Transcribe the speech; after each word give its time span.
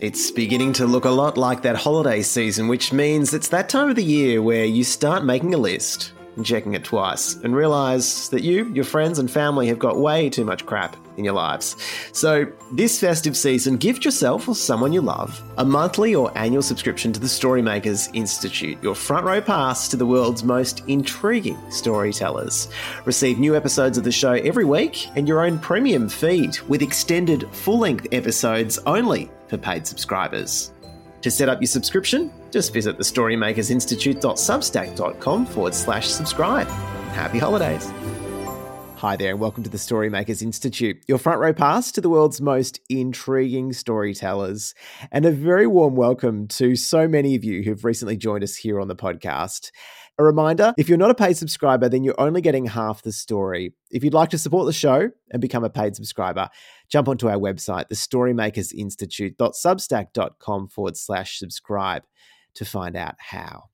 It's 0.00 0.32
beginning 0.32 0.72
to 0.74 0.86
look 0.86 1.04
a 1.04 1.10
lot 1.10 1.38
like 1.38 1.62
that 1.62 1.76
holiday 1.76 2.20
season, 2.22 2.66
which 2.66 2.92
means 2.92 3.32
it's 3.32 3.50
that 3.50 3.68
time 3.68 3.90
of 3.90 3.94
the 3.94 4.02
year 4.02 4.42
where 4.42 4.64
you 4.64 4.82
start 4.82 5.24
making 5.24 5.54
a 5.54 5.58
list 5.58 6.13
and 6.36 6.44
checking 6.44 6.74
it 6.74 6.84
twice 6.84 7.36
and 7.36 7.54
realize 7.54 8.28
that 8.30 8.42
you, 8.42 8.66
your 8.72 8.84
friends, 8.84 9.18
and 9.18 9.30
family 9.30 9.66
have 9.68 9.78
got 9.78 9.98
way 9.98 10.28
too 10.30 10.44
much 10.44 10.66
crap 10.66 10.96
in 11.16 11.24
your 11.24 11.34
lives. 11.34 11.76
So, 12.12 12.46
this 12.72 12.98
festive 12.98 13.36
season, 13.36 13.76
gift 13.76 14.04
yourself 14.04 14.48
or 14.48 14.54
someone 14.54 14.92
you 14.92 15.00
love 15.00 15.40
a 15.58 15.64
monthly 15.64 16.14
or 16.14 16.36
annual 16.36 16.62
subscription 16.62 17.12
to 17.12 17.20
the 17.20 17.26
Storymakers 17.26 18.10
Institute, 18.14 18.82
your 18.82 18.94
front 18.94 19.24
row 19.24 19.40
pass 19.40 19.88
to 19.88 19.96
the 19.96 20.06
world's 20.06 20.44
most 20.44 20.82
intriguing 20.88 21.58
storytellers. 21.70 22.68
Receive 23.04 23.38
new 23.38 23.54
episodes 23.54 23.98
of 23.98 24.04
the 24.04 24.12
show 24.12 24.32
every 24.32 24.64
week 24.64 25.08
and 25.16 25.28
your 25.28 25.44
own 25.44 25.58
premium 25.58 26.08
feed 26.08 26.58
with 26.62 26.82
extended 26.82 27.48
full 27.52 27.78
length 27.78 28.08
episodes 28.12 28.78
only 28.86 29.30
for 29.48 29.56
paid 29.56 29.86
subscribers. 29.86 30.72
To 31.22 31.30
set 31.30 31.48
up 31.48 31.60
your 31.60 31.68
subscription, 31.68 32.30
just 32.54 32.72
visit 32.72 32.96
the 32.96 33.02
thestorymakersinstitute.substack.com 33.02 35.46
forward 35.46 35.74
slash 35.74 36.08
subscribe. 36.08 36.68
Happy 37.12 37.38
holidays. 37.38 37.92
Hi 38.98 39.16
there, 39.16 39.32
and 39.32 39.40
welcome 39.40 39.64
to 39.64 39.70
the 39.70 39.76
Storymakers 39.76 40.40
Institute, 40.40 41.02
your 41.08 41.18
front 41.18 41.40
row 41.40 41.52
pass 41.52 41.90
to 41.90 42.00
the 42.00 42.08
world's 42.08 42.40
most 42.40 42.78
intriguing 42.88 43.72
storytellers. 43.72 44.72
And 45.10 45.26
a 45.26 45.32
very 45.32 45.66
warm 45.66 45.96
welcome 45.96 46.46
to 46.48 46.76
so 46.76 47.08
many 47.08 47.34
of 47.34 47.42
you 47.42 47.64
who've 47.64 47.84
recently 47.84 48.16
joined 48.16 48.44
us 48.44 48.54
here 48.54 48.78
on 48.80 48.86
the 48.86 48.94
podcast. 48.94 49.72
A 50.16 50.22
reminder 50.22 50.72
if 50.78 50.88
you're 50.88 50.96
not 50.96 51.10
a 51.10 51.14
paid 51.14 51.36
subscriber, 51.36 51.88
then 51.88 52.04
you're 52.04 52.20
only 52.20 52.40
getting 52.40 52.66
half 52.66 53.02
the 53.02 53.10
story. 53.10 53.74
If 53.90 54.04
you'd 54.04 54.14
like 54.14 54.30
to 54.30 54.38
support 54.38 54.66
the 54.66 54.72
show 54.72 55.10
and 55.32 55.42
become 55.42 55.64
a 55.64 55.70
paid 55.70 55.96
subscriber, 55.96 56.48
jump 56.88 57.08
onto 57.08 57.28
our 57.28 57.36
website, 57.36 57.88
thestorymakersinstitute.substack.com 57.88 60.68
forward 60.68 60.96
slash 60.96 61.40
subscribe 61.40 62.04
to 62.54 62.64
find 62.64 62.96
out 62.96 63.16
how. 63.18 63.64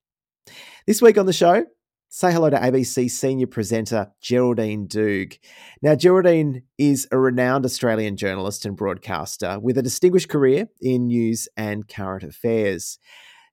This 0.87 1.03
week 1.03 1.19
on 1.19 1.27
the 1.27 1.33
show, 1.33 1.65
say 2.09 2.33
hello 2.33 2.51
to 2.51 2.59
ABC 2.59 3.11
senior 3.11 3.47
presenter 3.47 4.11
Geraldine 4.21 4.89
Doogue. 4.89 5.39
Now, 5.81 5.95
Geraldine 5.95 6.63
is 6.77 7.07
a 7.13 7.19
renowned 7.19 7.65
Australian 7.65 8.17
journalist 8.17 8.65
and 8.65 8.77
broadcaster 8.77 9.59
with 9.61 9.79
a 9.79 9.83
distinguished 9.83 10.29
career 10.29 10.69
in 10.81 11.07
news 11.07 11.49
and 11.57 11.87
current 11.87 12.25
affairs. 12.25 12.99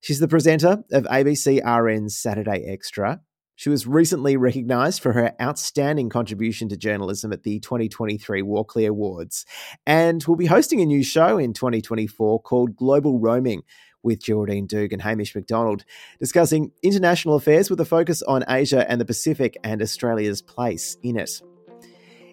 She's 0.02 0.20
the 0.20 0.28
presenter 0.28 0.84
of 0.92 1.04
ABC 1.06 1.62
RN's 1.64 2.18
Saturday 2.18 2.64
Extra. 2.68 3.22
She 3.56 3.70
was 3.70 3.88
recently 3.88 4.38
recognised 4.38 5.02
for 5.02 5.14
her 5.14 5.34
outstanding 5.42 6.10
contribution 6.10 6.70
to 6.70 6.78
journalism 6.78 7.34
at 7.34 7.42
the 7.42 7.60
2023 7.60 8.44
Walkley 8.44 8.86
Awards 8.86 9.46
and 9.86 10.24
will 10.26 10.36
be 10.36 10.46
hosting 10.46 10.80
a 10.80 10.86
new 10.86 11.04
show 11.04 11.40
in 11.40 11.54
2024 11.54 12.42
called 12.44 12.76
Global 12.76 13.20
Roaming 13.20 13.64
with 14.08 14.24
Geraldine 14.24 14.68
Doogue 14.68 14.94
and 14.94 15.02
Hamish 15.02 15.36
Macdonald, 15.36 15.84
discussing 16.20 16.72
international 16.82 17.36
affairs 17.36 17.70
with 17.70 17.80
a 17.80 17.86
focus 17.86 18.24
on 18.24 18.44
Asia 18.48 18.90
and 18.90 19.00
the 19.00 19.06
Pacific 19.06 19.58
and 19.64 19.82
Australia's 19.82 20.42
place 20.42 20.98
in 21.04 21.20
it. 21.20 21.42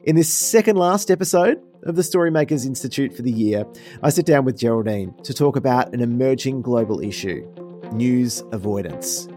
In 0.05 0.17
this 0.17 0.33
second 0.33 0.77
last 0.77 1.11
episode 1.11 1.61
of 1.83 1.97
the 1.97 2.03
Storymakers 2.03 2.65
Institute 2.65 3.15
for 3.15 3.23
the 3.23 3.33
year, 3.33 3.67
I 4.03 4.11
sit 4.11 4.25
down 4.25 4.45
with 4.45 4.57
Geraldine 4.57 5.15
to 5.25 5.35
talk 5.35 5.57
about 5.57 5.93
an 5.93 6.01
emerging 6.01 6.63
global 6.63 7.01
issue 7.01 7.45
news 7.93 8.43
avoidance. 8.53 9.29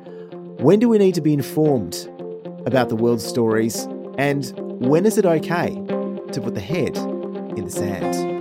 When 0.59 0.79
do 0.79 0.87
we 0.87 0.97
need 0.97 1.15
to 1.15 1.21
be 1.21 1.33
informed 1.33 2.07
about 2.65 2.89
the 2.89 2.95
world's 2.95 3.25
stories, 3.25 3.85
and 4.17 4.53
when 4.79 5.05
is 5.05 5.17
it 5.17 5.25
okay 5.25 5.73
to 6.31 6.41
put 6.41 6.53
the 6.53 6.61
head 6.61 6.95
in 7.57 7.65
the 7.65 7.71
sand? 7.71 8.36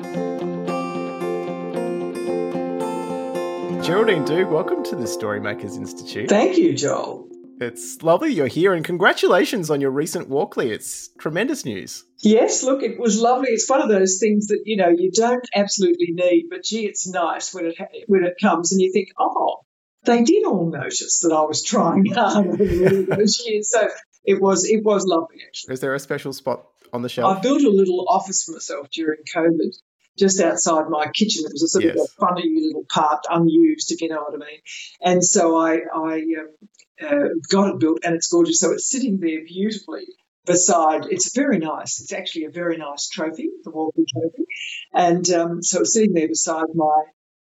Geraldine 3.86 4.24
Doogue, 4.24 4.50
welcome 4.50 4.82
to 4.82 4.96
the 4.96 5.04
Storymakers 5.04 5.76
Institute. 5.76 6.28
Thank 6.28 6.58
you, 6.58 6.74
Joel. 6.74 7.28
It's 7.60 8.02
lovely 8.02 8.32
you're 8.32 8.48
here, 8.48 8.74
and 8.74 8.84
congratulations 8.84 9.70
on 9.70 9.80
your 9.80 9.92
recent 9.92 10.28
Walkley. 10.28 10.72
It's 10.72 11.08
tremendous 11.20 11.64
news. 11.64 12.02
Yes, 12.18 12.64
look, 12.64 12.82
it 12.82 12.98
was 12.98 13.20
lovely. 13.20 13.50
It's 13.50 13.70
one 13.70 13.80
of 13.80 13.88
those 13.88 14.18
things 14.18 14.48
that 14.48 14.62
you 14.64 14.76
know 14.76 14.88
you 14.88 15.12
don't 15.12 15.46
absolutely 15.54 16.08
need, 16.10 16.46
but 16.50 16.64
gee, 16.64 16.84
it's 16.84 17.06
nice 17.06 17.54
when 17.54 17.66
it 17.66 17.76
when 18.08 18.24
it 18.24 18.34
comes, 18.42 18.72
and 18.72 18.80
you 18.80 18.90
think, 18.92 19.10
oh, 19.20 19.58
they 20.04 20.24
did 20.24 20.44
all 20.44 20.68
notice 20.68 21.20
that 21.20 21.32
I 21.32 21.42
was 21.42 21.62
trying 21.62 22.06
hard 22.12 22.60
over 22.60 23.02
those 23.02 23.40
years. 23.46 23.70
So 23.70 23.86
it 24.24 24.42
was 24.42 24.68
it 24.68 24.82
was 24.82 25.06
lovely 25.06 25.42
actually. 25.46 25.74
Is 25.74 25.80
there 25.80 25.94
a 25.94 26.00
special 26.00 26.32
spot 26.32 26.66
on 26.92 27.02
the 27.02 27.08
shelf? 27.08 27.38
I 27.38 27.40
built 27.40 27.62
a 27.62 27.70
little 27.70 28.06
office 28.08 28.42
for 28.42 28.50
myself 28.50 28.88
during 28.90 29.20
COVID. 29.32 29.76
Just 30.18 30.40
outside 30.40 30.88
my 30.88 31.06
kitchen, 31.08 31.44
it 31.44 31.52
was 31.52 31.62
a 31.62 31.68
sort 31.68 31.84
yes. 31.84 31.96
of 31.96 32.04
a 32.04 32.26
funny 32.26 32.52
little 32.54 32.84
part, 32.88 33.24
unused, 33.30 33.92
if 33.92 34.00
you 34.00 34.08
know 34.08 34.22
what 34.22 34.34
I 34.34 34.38
mean. 34.38 34.60
And 35.02 35.24
so 35.24 35.56
I, 35.56 35.80
I 35.94 36.14
um, 36.40 36.48
uh, 37.02 37.28
got 37.50 37.74
it 37.74 37.80
built, 37.80 38.00
and 38.04 38.14
it's 38.14 38.28
gorgeous. 38.28 38.60
So 38.60 38.72
it's 38.72 38.90
sitting 38.90 39.18
there 39.20 39.44
beautifully 39.44 40.06
beside. 40.46 41.06
It's 41.10 41.34
very 41.34 41.58
nice. 41.58 42.00
It's 42.00 42.12
actually 42.12 42.44
a 42.44 42.50
very 42.50 42.78
nice 42.78 43.08
trophy, 43.08 43.50
the 43.64 43.70
Walkley 43.70 44.04
Trophy, 44.12 44.46
and 44.94 45.28
um, 45.30 45.62
so 45.62 45.80
it's 45.80 45.92
sitting 45.92 46.14
there 46.14 46.28
beside 46.28 46.66
my 46.74 47.02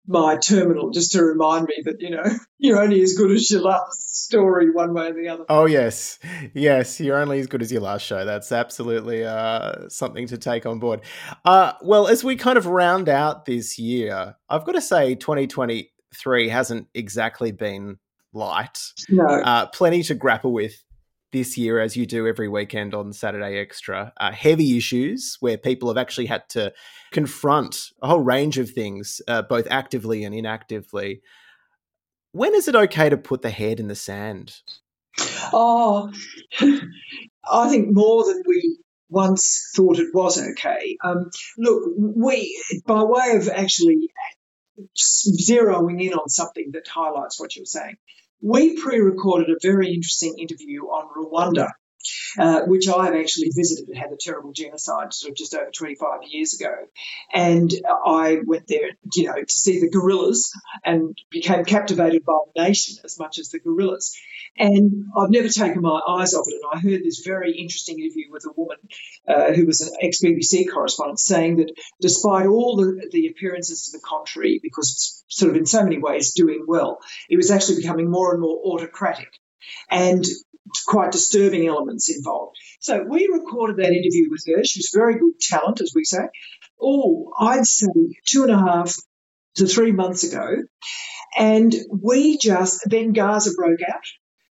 my 0.07 0.37
terminal 0.37 0.91
just 0.91 1.13
to 1.13 1.23
remind 1.23 1.67
me 1.67 1.83
that 1.85 2.01
you 2.01 2.11
know 2.11 2.25
you're 2.59 2.81
only 2.81 3.03
as 3.03 3.15
good 3.15 3.31
as 3.31 3.51
your 3.51 3.63
last 3.63 4.25
story 4.25 4.71
one 4.71 4.95
way 4.95 5.09
or 5.09 5.15
the 5.15 5.29
other. 5.29 5.45
Oh 5.49 5.67
yes. 5.67 6.19
Yes 6.55 7.01
you're 7.01 7.19
only 7.19 7.41
as 7.41 7.47
good 7.47 7.63
as 7.63 7.71
your 7.73 7.83
last 7.83 8.05
show. 8.05 8.25
That's 8.25 8.53
absolutely 8.53 9.25
uh, 9.25 9.89
something 9.89 10.27
to 10.29 10.39
take 10.39 10.67
on 10.67 10.79
board. 10.79 11.01
Uh, 11.45 11.73
well 11.83 12.09
as 12.09 12.25
we 12.25 12.37
kind 12.37 12.59
of 12.59 12.67
round 12.67 13.09
out 13.09 13.45
this 13.45 13.79
year 13.79 14.35
i've 14.49 14.65
got 14.65 14.73
to 14.73 14.81
say 14.81 15.15
2023 15.15 16.49
hasn't 16.49 16.89
exactly 16.95 17.53
been 17.53 17.99
light. 18.33 18.79
No. 19.09 19.25
Uh, 19.25 19.67
plenty 19.67 20.03
to 20.05 20.15
grapple 20.15 20.53
with 20.53 20.83
this 21.33 21.57
year, 21.57 21.81
as 21.81 21.97
you 21.97 22.07
do 22.07 22.27
every 22.27 22.49
weekend 22.49 22.95
on 22.95 23.13
Saturday 23.13 23.59
Extra, 23.59 24.13
uh, 24.19 24.33
heavy 24.33 24.77
issues 24.77 25.37
where 25.41 25.57
people 25.57 25.89
have 25.89 25.99
actually 25.99 26.27
had 26.27 26.49
to 26.51 26.73
confront 27.13 27.91
a 28.03 28.09
whole 28.09 28.21
range 28.21 28.59
of 28.59 28.71
things, 28.71 29.21
uh, 29.29 29.43
both 29.43 29.67
actively 29.71 30.25
and 30.25 30.35
inactively. 30.35 31.23
When 32.33 32.55
is 32.55 32.69
it 32.69 32.75
okay 32.75 33.09
to 33.09 33.17
put 33.17 33.43
the 33.43 33.51
head 33.51 33.81
in 33.81 33.89
the 33.89 33.95
sand? 33.95 34.57
Oh, 35.53 36.13
I 37.51 37.69
think 37.69 37.89
more 37.91 38.25
than 38.25 38.43
we 38.47 38.79
once 39.09 39.73
thought 39.75 39.99
it 39.99 40.15
was 40.15 40.41
okay. 40.41 40.97
Um, 41.03 41.31
look, 41.59 41.93
we, 41.97 42.63
by 42.87 43.03
way 43.03 43.33
of 43.37 43.49
actually 43.49 44.09
zeroing 44.97 46.03
in 46.03 46.15
on 46.15 46.29
something 46.29 46.71
that 46.73 46.89
highlights 46.89 47.41
what 47.41 47.57
you're 47.57 47.67
saying, 47.67 47.97
we 48.43 48.81
pre 48.81 49.01
recorded 49.01 49.51
a 49.51 49.59
very 49.63 49.93
interesting 49.93 50.35
interview 50.39 50.83
on 50.85 51.09
Rwanda 51.17 51.69
uh, 52.39 52.63
which 52.63 52.89
I've 52.89 53.15
actually 53.15 53.51
visited. 53.55 53.89
It 53.89 53.97
had 53.97 54.13
a 54.13 54.17
terrible 54.19 54.53
genocide 54.53 55.13
sort 55.13 55.31
of 55.31 55.37
just 55.37 55.55
over 55.55 55.71
25 55.71 56.21
years 56.29 56.55
ago. 56.59 56.73
And 57.33 57.71
I 57.87 58.39
went 58.47 58.67
there, 58.67 58.91
you 59.15 59.25
know, 59.25 59.35
to 59.37 59.53
see 59.53 59.81
the 59.81 59.91
gorillas 59.91 60.53
and 60.85 61.17
became 61.31 61.65
captivated 61.65 62.25
by 62.25 62.39
the 62.55 62.63
nation 62.63 62.97
as 63.05 63.19
much 63.19 63.39
as 63.39 63.51
the 63.51 63.59
gorillas. 63.59 64.17
And 64.57 65.07
I've 65.17 65.31
never 65.31 65.49
taken 65.49 65.83
my 65.83 66.01
eyes 66.07 66.35
off 66.35 66.47
it. 66.49 66.61
And 66.63 66.71
I 66.73 66.81
heard 66.81 67.05
this 67.05 67.23
very 67.25 67.57
interesting 67.57 67.99
interview 67.99 68.31
with 68.31 68.45
a 68.47 68.53
woman 68.57 68.79
uh, 69.29 69.53
who 69.53 69.67
was 69.67 69.81
an 69.81 69.95
ex 70.01 70.21
BBC 70.23 70.71
correspondent 70.73 71.21
saying 71.21 71.57
that 71.57 71.73
despite 72.01 72.47
all 72.47 72.77
the, 72.77 73.09
the 73.13 73.29
appearances 73.29 73.87
to 73.87 73.99
the 73.99 74.03
contrary, 74.05 74.61
because 74.63 74.91
it's 74.93 75.25
sort 75.29 75.51
of 75.51 75.57
in 75.57 75.67
so 75.67 75.83
many 75.83 75.99
ways 75.99 76.35
doing 76.35 76.65
well, 76.67 76.99
it 77.29 77.37
was 77.37 77.51
actually 77.51 77.77
becoming 77.77 78.11
more 78.11 78.33
and 78.33 78.41
more 78.41 78.61
autocratic. 78.65 79.39
And 79.89 80.25
quite 80.87 81.13
disturbing 81.13 81.67
elements 81.67 82.15
involved. 82.15 82.57
So 82.81 83.05
we 83.09 83.29
recorded 83.33 83.77
that 83.77 83.93
interview 83.93 84.31
with 84.31 84.45
her. 84.47 84.65
She 84.65 84.79
was 84.79 84.91
very 84.95 85.19
good 85.19 85.39
talent, 85.41 85.81
as 85.81 85.93
we 85.95 86.05
say. 86.05 86.29
Oh, 86.81 87.33
I'd 87.39 87.67
say 87.67 87.87
two 88.27 88.43
and 88.45 88.53
a 88.53 88.59
half 88.59 88.95
to 89.57 89.67
three 89.67 89.93
months 89.93 90.25
ago. 90.25 90.49
And 91.37 91.75
we 91.91 92.39
just, 92.39 92.83
then 92.89 93.13
Gaza 93.13 93.53
broke 93.55 93.81
out. 93.83 94.03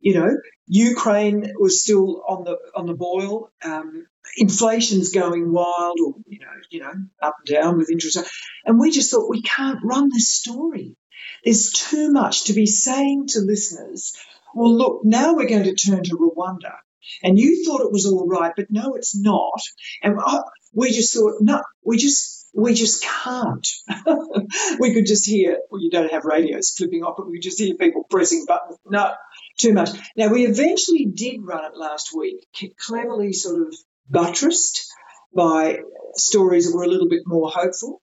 You 0.01 0.15
know, 0.15 0.37
Ukraine 0.67 1.53
was 1.59 1.83
still 1.83 2.23
on 2.29 2.45
the 2.45 2.59
on 2.75 2.85
the 2.85 2.95
boil. 2.95 3.51
Um, 3.63 4.07
inflation's 4.37 5.13
going 5.13 5.51
wild, 5.51 5.99
or 6.05 6.15
you 6.27 6.41
know, 6.41 6.53
you 6.71 6.81
know, 6.81 6.93
up 7.23 7.37
and 7.39 7.57
down 7.57 7.79
with 7.79 7.91
interest. 7.91 8.19
And 8.67 8.79
we 8.79 8.91
just 8.91 9.11
thought 9.11 9.31
we 9.31 9.41
can't 9.41 9.81
run 9.83 10.11
this 10.13 10.31
story. 10.31 10.97
There's 11.43 11.71
too 11.71 12.13
much 12.13 12.45
to 12.45 12.53
be 12.53 12.67
saying 12.67 13.29
to 13.29 13.41
listeners 13.41 14.15
well, 14.55 14.77
look, 14.77 15.01
now 15.05 15.35
we're 15.35 15.49
going 15.49 15.65
to 15.65 15.75
turn 15.75 16.03
to 16.05 16.17
Rwanda. 16.17 16.75
And 17.23 17.39
you 17.39 17.65
thought 17.65 17.83
it 17.83 17.93
was 17.93 18.07
all 18.07 18.27
right, 18.27 18.53
but 18.57 18.71
no, 18.71 18.95
it's 18.95 19.17
not. 19.17 19.61
And 20.03 20.19
we 20.73 20.91
just 20.91 21.15
thought, 21.15 21.35
no, 21.41 21.63
we 21.85 21.99
just, 21.99 22.49
we 22.55 22.73
just 22.75 23.05
can't. 23.05 23.67
we 24.79 24.95
could 24.95 25.07
just 25.07 25.27
hear, 25.27 25.59
well, 25.71 25.83
you 25.83 25.91
don't 25.91 26.13
have 26.13 26.25
radios 26.25 26.71
flipping 26.71 27.03
off, 27.03 27.17
but 27.17 27.27
we 27.27 27.35
could 27.35 27.43
just 27.43 27.59
hear 27.59 27.75
people 27.75 28.05
pressing 28.09 28.47
buttons. 28.47 28.79
No, 28.87 29.13
too 29.59 29.73
much. 29.73 29.91
Now, 30.17 30.29
we 30.29 30.47
eventually 30.47 31.07
did 31.07 31.41
run 31.43 31.65
it 31.65 31.77
last 31.77 32.17
week, 32.17 32.47
cleverly 32.79 33.33
sort 33.33 33.67
of 33.67 33.75
buttressed 34.09 34.91
by 35.35 35.81
stories 36.15 36.71
that 36.71 36.77
were 36.77 36.85
a 36.85 36.89
little 36.89 37.09
bit 37.09 37.23
more 37.27 37.51
hopeful. 37.51 38.01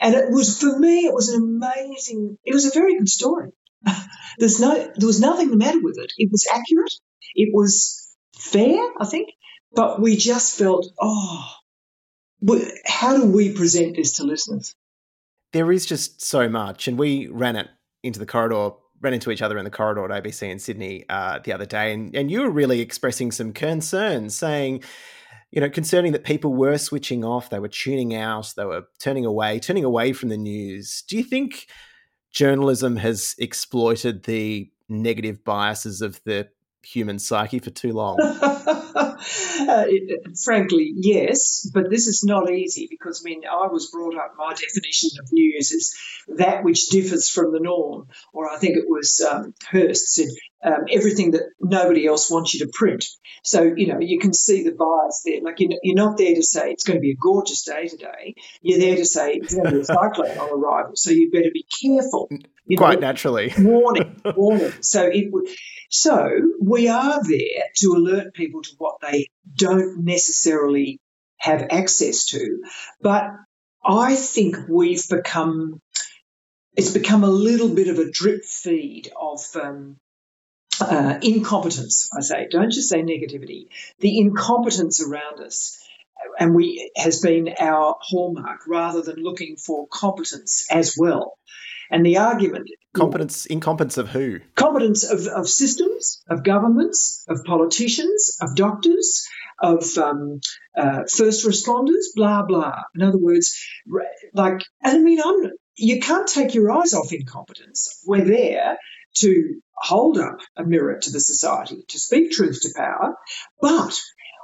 And 0.00 0.14
it 0.14 0.30
was, 0.30 0.58
for 0.58 0.78
me, 0.78 1.06
it 1.06 1.14
was 1.14 1.28
an 1.28 1.42
amazing, 1.42 2.38
it 2.44 2.52
was 2.52 2.66
a 2.66 2.74
very 2.74 2.98
good 2.98 3.08
story. 3.08 3.50
There's 4.38 4.60
no, 4.60 4.74
there 4.74 5.06
was 5.06 5.20
nothing 5.20 5.50
the 5.50 5.56
matter 5.56 5.80
with 5.80 5.98
it. 5.98 6.12
It 6.16 6.30
was 6.30 6.46
accurate. 6.52 6.92
It 7.34 7.50
was 7.52 8.14
fair, 8.36 8.78
I 8.98 9.06
think. 9.06 9.30
But 9.74 10.00
we 10.00 10.16
just 10.16 10.58
felt, 10.58 10.86
oh, 11.00 11.48
how 12.86 13.16
do 13.16 13.26
we 13.26 13.52
present 13.52 13.96
this 13.96 14.14
to 14.14 14.24
listeners? 14.24 14.74
There 15.52 15.70
is 15.72 15.86
just 15.86 16.22
so 16.22 16.48
much. 16.48 16.88
And 16.88 16.98
we 16.98 17.28
ran 17.28 17.56
it 17.56 17.68
into 18.02 18.18
the 18.18 18.26
corridor, 18.26 18.70
ran 19.00 19.14
into 19.14 19.30
each 19.30 19.42
other 19.42 19.58
in 19.58 19.64
the 19.64 19.70
corridor 19.70 20.10
at 20.10 20.22
ABC 20.22 20.48
in 20.48 20.58
Sydney 20.58 21.04
uh, 21.08 21.38
the 21.42 21.52
other 21.52 21.66
day. 21.66 21.92
And, 21.92 22.14
and 22.14 22.30
you 22.30 22.42
were 22.42 22.50
really 22.50 22.80
expressing 22.80 23.30
some 23.30 23.52
concerns, 23.52 24.36
saying, 24.36 24.82
you 25.50 25.60
know, 25.60 25.70
concerning 25.70 26.12
that 26.12 26.24
people 26.24 26.54
were 26.54 26.78
switching 26.78 27.24
off, 27.24 27.50
they 27.50 27.58
were 27.58 27.68
tuning 27.68 28.14
out, 28.14 28.52
they 28.56 28.64
were 28.64 28.84
turning 28.98 29.26
away, 29.26 29.58
turning 29.58 29.84
away 29.84 30.12
from 30.12 30.30
the 30.30 30.36
news. 30.38 31.04
Do 31.06 31.16
you 31.16 31.22
think 31.22 31.66
journalism 32.32 32.96
has 32.96 33.34
exploited 33.38 34.24
the 34.24 34.70
negative 34.88 35.44
biases 35.44 36.02
of 36.02 36.20
the 36.24 36.48
human 36.82 37.18
psyche 37.18 37.58
for 37.58 37.70
too 37.70 37.92
long? 37.92 38.18
uh, 39.68 39.84
it, 39.86 40.38
frankly, 40.38 40.92
yes, 40.94 41.68
but 41.72 41.90
this 41.90 42.06
is 42.06 42.22
not 42.24 42.50
easy 42.50 42.86
because 42.90 43.22
I 43.24 43.28
mean, 43.28 43.42
I 43.44 43.66
was 43.66 43.90
brought 43.90 44.16
up, 44.16 44.34
my 44.36 44.54
definition 44.54 45.10
of 45.20 45.32
news 45.32 45.72
is 45.72 45.94
that 46.28 46.64
which 46.64 46.88
differs 46.88 47.28
from 47.28 47.52
the 47.52 47.60
norm, 47.60 48.08
or 48.32 48.50
I 48.50 48.58
think 48.58 48.76
it 48.76 48.88
was 48.88 49.20
um, 49.28 49.54
Hearst 49.70 50.08
said, 50.08 50.28
um, 50.64 50.84
everything 50.90 51.32
that 51.32 51.42
nobody 51.60 52.06
else 52.06 52.30
wants 52.30 52.54
you 52.54 52.60
to 52.64 52.72
print. 52.72 53.04
So, 53.42 53.62
you 53.62 53.88
know, 53.88 53.98
you 54.00 54.20
can 54.20 54.32
see 54.32 54.62
the 54.62 54.72
bias 54.72 55.22
there. 55.24 55.40
Like, 55.42 55.56
you're 55.58 55.96
not 55.96 56.16
there 56.16 56.34
to 56.34 56.42
say 56.42 56.70
it's 56.70 56.84
going 56.84 56.98
to 56.98 57.00
be 57.00 57.12
a 57.12 57.16
gorgeous 57.16 57.64
day 57.64 57.88
today. 57.88 58.34
You're 58.60 58.78
there 58.78 58.96
to 58.96 59.04
say 59.04 59.34
it's 59.34 59.54
going 59.54 59.66
to 59.66 59.72
be 59.72 59.80
a 59.80 59.84
cyclone 59.84 60.38
on 60.38 60.50
arrival. 60.50 60.92
So 60.94 61.10
you 61.10 61.30
better 61.32 61.50
be 61.52 61.66
careful. 61.82 62.28
You 62.64 62.76
Quite 62.76 63.00
know, 63.00 63.08
naturally. 63.08 63.52
warning, 63.58 64.22
warning. 64.36 64.72
So 64.80 65.04
it 65.04 65.32
would. 65.32 65.48
So 65.90 66.28
we 66.60 66.88
are 66.88 67.22
there 67.22 67.64
to 67.76 67.92
alert 67.92 68.34
people 68.34 68.62
to 68.62 68.70
what 68.78 68.96
they 69.02 69.26
don't 69.54 70.04
necessarily 70.04 71.00
have 71.38 71.66
access 71.70 72.26
to. 72.26 72.62
But 73.00 73.30
I 73.84 74.14
think 74.14 74.56
we've 74.68 75.08
become, 75.08 75.80
it's 76.76 76.92
become 76.92 77.24
a 77.24 77.30
little 77.30 77.74
bit 77.74 77.88
of 77.88 77.98
a 77.98 78.10
drip 78.10 78.44
feed 78.44 79.10
of 79.20 79.40
um, 79.60 79.96
uh, 80.80 81.18
incompetence, 81.22 82.08
I 82.16 82.20
say. 82.20 82.48
Don't 82.50 82.72
just 82.72 82.88
say 82.88 83.02
negativity. 83.02 83.66
The 84.00 84.18
incompetence 84.18 85.02
around 85.02 85.40
us 85.40 85.78
and 86.38 86.54
we 86.54 86.90
has 86.96 87.20
been 87.20 87.54
our 87.58 87.96
hallmark 88.00 88.60
rather 88.66 89.02
than 89.02 89.16
looking 89.16 89.56
for 89.56 89.86
competence 89.88 90.66
as 90.70 90.94
well. 90.96 91.38
And 91.92 92.06
the 92.06 92.16
argument 92.16 92.70
competence, 92.94 93.44
incompetence 93.44 93.98
of 93.98 94.08
who? 94.08 94.40
Competence 94.54 95.04
of, 95.04 95.26
of 95.26 95.46
systems, 95.46 96.22
of 96.28 96.42
governments, 96.42 97.22
of 97.28 97.44
politicians, 97.44 98.38
of 98.40 98.56
doctors, 98.56 99.26
of 99.60 99.84
um, 99.98 100.40
uh, 100.76 101.02
first 101.02 101.46
responders, 101.46 102.06
blah 102.16 102.44
blah. 102.44 102.80
In 102.94 103.02
other 103.02 103.18
words, 103.18 103.54
like, 104.32 104.62
and 104.82 104.96
I 104.96 104.98
mean, 104.98 105.20
I'm, 105.22 105.50
you 105.76 106.00
can't 106.00 106.26
take 106.26 106.54
your 106.54 106.72
eyes 106.72 106.94
off 106.94 107.12
incompetence. 107.12 108.02
We're 108.06 108.24
there 108.24 108.78
to 109.16 109.60
hold 109.74 110.16
up 110.18 110.38
a 110.56 110.64
mirror 110.64 110.98
to 110.98 111.10
the 111.10 111.20
society, 111.20 111.84
to 111.88 111.98
speak 111.98 112.30
truth 112.30 112.62
to 112.62 112.70
power, 112.74 113.16
but 113.60 114.00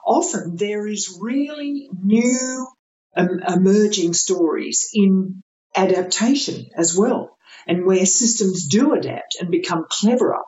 often 0.07 0.57
there 0.57 0.87
is 0.87 1.19
really 1.19 1.89
new 1.99 2.69
um, 3.17 3.41
emerging 3.49 4.13
stories 4.13 4.91
in 4.93 5.43
adaptation 5.75 6.67
as 6.77 6.97
well, 6.97 7.37
and 7.67 7.85
where 7.85 8.07
systems 8.07 8.67
do 8.67 8.95
adapt 8.95 9.37
and 9.41 9.51
become 9.51 9.87
cleverer. 9.89 10.43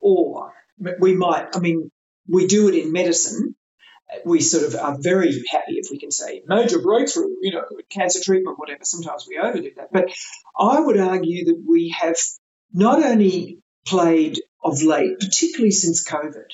Or 0.00 0.52
we 1.00 1.14
might, 1.14 1.56
I 1.56 1.60
mean, 1.60 1.90
we 2.28 2.46
do 2.46 2.68
it 2.68 2.74
in 2.74 2.92
medicine. 2.92 3.54
We 4.24 4.40
sort 4.40 4.64
of 4.64 4.74
are 4.76 4.96
very 5.00 5.32
happy 5.50 5.74
if 5.74 5.88
we 5.90 5.98
can 5.98 6.10
say 6.10 6.42
major 6.46 6.80
breakthrough, 6.80 7.34
you 7.40 7.52
know, 7.52 7.64
cancer 7.90 8.20
treatment, 8.22 8.58
whatever. 8.58 8.84
Sometimes 8.84 9.26
we 9.28 9.38
overdo 9.38 9.70
that. 9.76 9.92
But 9.92 10.10
I 10.58 10.80
would 10.80 10.98
argue 10.98 11.46
that 11.46 11.62
we 11.68 11.94
have 11.98 12.16
not 12.72 13.02
only 13.02 13.58
played 13.86 14.40
of 14.62 14.82
late, 14.82 15.18
particularly 15.18 15.70
since 15.72 16.06
COVID, 16.06 16.50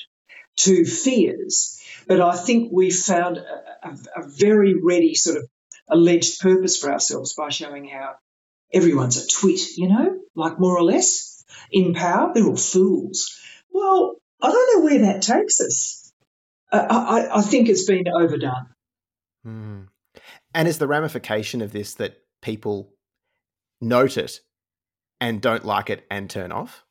to 0.55 0.85
fears, 0.85 1.79
but 2.07 2.21
I 2.21 2.35
think 2.35 2.71
we 2.71 2.91
found 2.91 3.37
a, 3.37 3.87
a, 3.87 4.21
a 4.21 4.27
very 4.27 4.75
ready 4.81 5.15
sort 5.15 5.37
of 5.37 5.47
alleged 5.89 6.39
purpose 6.39 6.77
for 6.77 6.91
ourselves 6.91 7.33
by 7.33 7.49
showing 7.49 7.87
how 7.87 8.15
everyone's 8.73 9.17
a 9.17 9.27
twit, 9.27 9.77
you 9.77 9.89
know, 9.89 10.19
like 10.35 10.59
more 10.59 10.77
or 10.77 10.83
less 10.83 11.43
in 11.71 11.93
power. 11.93 12.31
They're 12.33 12.45
all 12.45 12.57
fools. 12.57 13.39
Well, 13.71 14.15
I 14.41 14.51
don't 14.51 14.77
know 14.77 14.85
where 14.85 14.99
that 14.99 15.21
takes 15.21 15.59
us. 15.61 16.11
I, 16.71 16.77
I, 16.79 17.37
I 17.37 17.41
think 17.41 17.69
it's 17.69 17.85
been 17.85 18.07
overdone. 18.07 18.69
Mm. 19.45 19.87
And 20.53 20.67
is 20.67 20.77
the 20.77 20.87
ramification 20.87 21.61
of 21.61 21.71
this 21.71 21.95
that 21.95 22.17
people 22.41 22.93
note 23.81 24.17
it 24.17 24.39
and 25.19 25.41
don't 25.41 25.65
like 25.65 25.89
it 25.89 26.05
and 26.09 26.29
turn 26.29 26.51
off? 26.51 26.83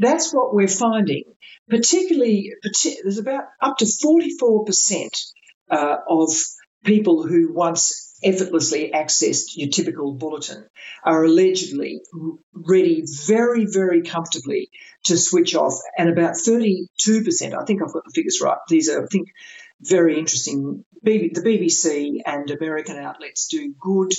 That's 0.00 0.32
what 0.32 0.54
we're 0.54 0.68
finding. 0.68 1.24
Particularly, 1.68 2.52
there's 3.02 3.18
about 3.18 3.44
up 3.60 3.78
to 3.78 3.84
44% 3.84 5.08
uh, 5.70 5.96
of 6.08 6.30
people 6.84 7.26
who 7.26 7.52
once 7.52 8.09
effortlessly 8.22 8.90
accessed 8.94 9.56
your 9.56 9.68
typical 9.68 10.12
bulletin 10.14 10.66
are 11.04 11.24
allegedly 11.24 12.00
ready 12.52 13.04
very, 13.26 13.66
very 13.66 14.02
comfortably 14.02 14.70
to 15.04 15.16
switch 15.16 15.54
off. 15.54 15.74
And 15.96 16.10
about 16.10 16.34
32%, 16.34 16.86
I 17.54 17.64
think 17.64 17.82
I've 17.82 17.92
got 17.92 18.04
the 18.04 18.12
figures 18.14 18.40
right, 18.42 18.58
these 18.68 18.88
are, 18.88 19.02
I 19.02 19.06
think, 19.06 19.28
very 19.80 20.18
interesting. 20.18 20.84
the 21.02 21.30
BBC 21.32 22.20
and 22.26 22.50
American 22.50 22.98
outlets 22.98 23.48
do 23.48 23.74
good 23.80 24.12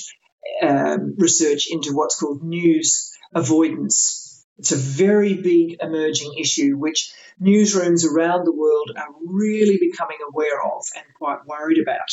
um, 0.63 1.15
research 1.17 1.67
into 1.69 1.93
what's 1.93 2.19
called 2.19 2.43
news 2.43 3.11
avoidance 3.33 4.21
it's 4.61 4.71
a 4.71 4.75
very 4.75 5.33
big 5.33 5.77
emerging 5.81 6.35
issue 6.39 6.77
which 6.77 7.11
newsrooms 7.41 8.05
around 8.05 8.45
the 8.45 8.53
world 8.53 8.91
are 8.95 9.07
really 9.25 9.79
becoming 9.79 10.19
aware 10.29 10.61
of 10.63 10.83
and 10.95 11.03
quite 11.17 11.47
worried 11.47 11.79
about. 11.81 12.11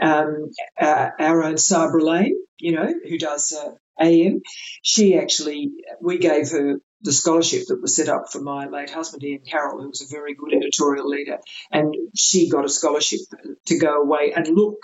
Um, 0.00 0.50
uh, 0.80 1.10
our 1.18 1.42
own 1.44 1.58
Sabra 1.58 2.02
Lane, 2.02 2.36
you 2.58 2.72
know, 2.72 2.92
who 3.08 3.18
does 3.18 3.52
uh, 3.52 3.72
AM, 4.02 4.40
she 4.82 5.18
actually, 5.18 5.72
we 6.00 6.18
gave 6.18 6.50
her 6.50 6.80
the 7.02 7.12
scholarship 7.12 7.66
that 7.68 7.80
was 7.80 7.96
set 7.96 8.08
up 8.08 8.30
for 8.30 8.40
my 8.40 8.66
late 8.66 8.90
husband 8.90 9.24
Ian 9.24 9.42
Carroll, 9.46 9.82
who 9.82 9.88
was 9.88 10.02
a 10.02 10.14
very 10.14 10.34
good 10.34 10.54
editorial 10.54 11.08
leader, 11.08 11.38
and 11.70 11.94
she 12.14 12.48
got 12.48 12.64
a 12.64 12.68
scholarship 12.68 13.20
to 13.66 13.78
go 13.78 14.02
away 14.02 14.32
and 14.34 14.46
look 14.48 14.78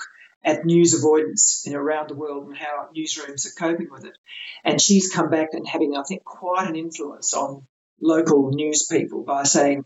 at 0.45 0.65
news 0.65 0.95
avoidance 0.95 1.65
in 1.67 1.75
around 1.75 2.09
the 2.09 2.15
world 2.15 2.47
and 2.47 2.57
how 2.57 2.89
newsrooms 2.97 3.47
are 3.47 3.59
coping 3.59 3.89
with 3.91 4.05
it. 4.05 4.17
And 4.65 4.81
she's 4.81 5.13
come 5.13 5.29
back 5.29 5.49
and 5.53 5.67
having, 5.67 5.97
I 5.97 6.05
think, 6.05 6.25
quite 6.25 6.69
an 6.69 6.77
influence 6.77 7.35
on 7.35 7.67
local 8.01 8.51
news 8.51 8.87
people 8.87 9.25
by 9.25 9.43
saying, 9.43 9.85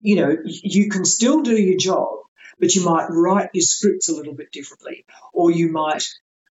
you 0.00 0.16
know, 0.16 0.36
you 0.44 0.90
can 0.90 1.04
still 1.04 1.42
do 1.42 1.56
your 1.56 1.78
job, 1.78 2.10
but 2.58 2.74
you 2.74 2.84
might 2.84 3.08
write 3.10 3.50
your 3.54 3.62
scripts 3.62 4.08
a 4.08 4.14
little 4.14 4.34
bit 4.34 4.52
differently, 4.52 5.04
or 5.32 5.50
you 5.50 5.70
might 5.70 6.04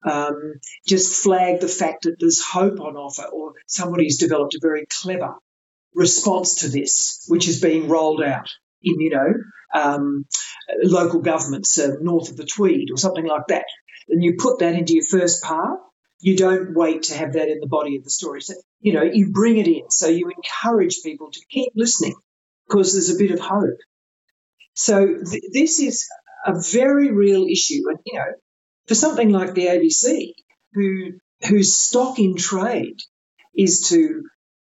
um, 0.05 0.55
just 0.87 1.23
flag 1.23 1.61
the 1.61 1.69
fact 1.69 2.05
that 2.05 2.17
there's 2.19 2.43
hope 2.43 2.81
on 2.81 2.97
offer, 2.97 3.25
or 3.25 3.55
somebody's 3.67 4.19
developed 4.19 4.55
a 4.55 4.61
very 4.61 4.87
clever 4.87 5.35
response 5.95 6.57
to 6.57 6.69
this, 6.69 7.25
which 7.29 7.49
is 7.49 7.61
being 7.61 7.89
rolled 7.89 8.23
out 8.23 8.49
in, 8.83 9.01
you 9.01 9.11
know, 9.11 9.35
um, 9.75 10.27
local 10.83 11.21
governments 11.21 11.79
uh, 11.79 11.97
north 12.01 12.31
of 12.31 12.37
the 12.37 12.45
Tweed 12.45 12.91
or 12.91 12.97
something 12.97 13.27
like 13.27 13.47
that. 13.49 13.65
And 14.09 14.23
you 14.23 14.37
put 14.39 14.61
that 14.61 14.75
into 14.75 14.95
your 14.95 15.05
first 15.05 15.43
part. 15.43 15.81
You 16.21 16.37
don't 16.37 16.75
wait 16.75 17.05
to 17.05 17.15
have 17.17 17.33
that 17.33 17.49
in 17.49 17.61
the 17.61 17.67
body 17.67 17.97
of 17.97 18.05
the 18.05 18.11
story. 18.11 18.41
So, 18.41 18.55
you 18.81 18.93
know, 18.93 19.03
you 19.03 19.33
bring 19.33 19.59
it 19.59 19.67
in. 19.67 19.91
So 19.91 20.09
you 20.09 20.31
encourage 20.31 21.03
people 21.03 21.31
to 21.31 21.41
keep 21.51 21.73
listening 21.75 22.15
because 22.69 22.93
there's 22.93 23.11
a 23.11 23.19
bit 23.19 23.33
of 23.33 23.41
hope. 23.41 23.79
So 24.77 25.07
th- 25.07 25.43
this 25.53 25.81
is 25.81 26.07
a 26.45 26.53
very 26.73 27.11
real 27.11 27.47
issue. 27.47 27.83
And, 27.89 27.99
you 28.05 28.19
know, 28.19 28.33
for 28.87 28.95
something 28.95 29.31
like 29.31 29.55
the 29.55 29.67
ABC, 29.67 30.33
who, 30.75 31.13
whose 31.49 31.75
stock 31.75 32.19
in 32.19 32.37
trade 32.37 32.99
is 33.57 33.89
to 33.89 34.23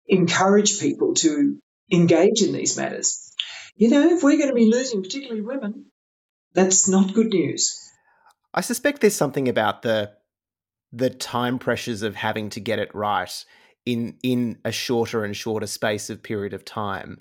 encourage 0.07 0.79
people 0.79 1.13
to 1.15 1.59
engage 1.91 2.41
in 2.41 2.53
these 2.53 2.77
matters, 2.77 3.33
you 3.75 3.89
know, 3.89 4.09
if 4.09 4.23
we're 4.23 4.37
going 4.37 4.49
to 4.49 4.55
be 4.55 4.71
losing, 4.71 5.03
particularly 5.03 5.41
women, 5.41 5.85
that's 6.53 6.87
not 6.87 7.13
good 7.13 7.27
news. 7.27 7.77
I 8.53 8.61
suspect 8.61 9.01
there's 9.01 9.13
something 9.13 9.47
about 9.47 9.81
the 9.81 10.13
the 10.93 11.09
time 11.09 11.59
pressures 11.59 12.01
of 12.01 12.15
having 12.15 12.49
to 12.49 12.61
get 12.61 12.79
it 12.79 12.95
right 12.95 13.45
in 13.85 14.17
in 14.23 14.57
a 14.63 14.71
shorter 14.71 15.25
and 15.25 15.35
shorter 15.35 15.67
space 15.67 16.09
of 16.09 16.23
period 16.23 16.53
of 16.53 16.63
time, 16.63 17.17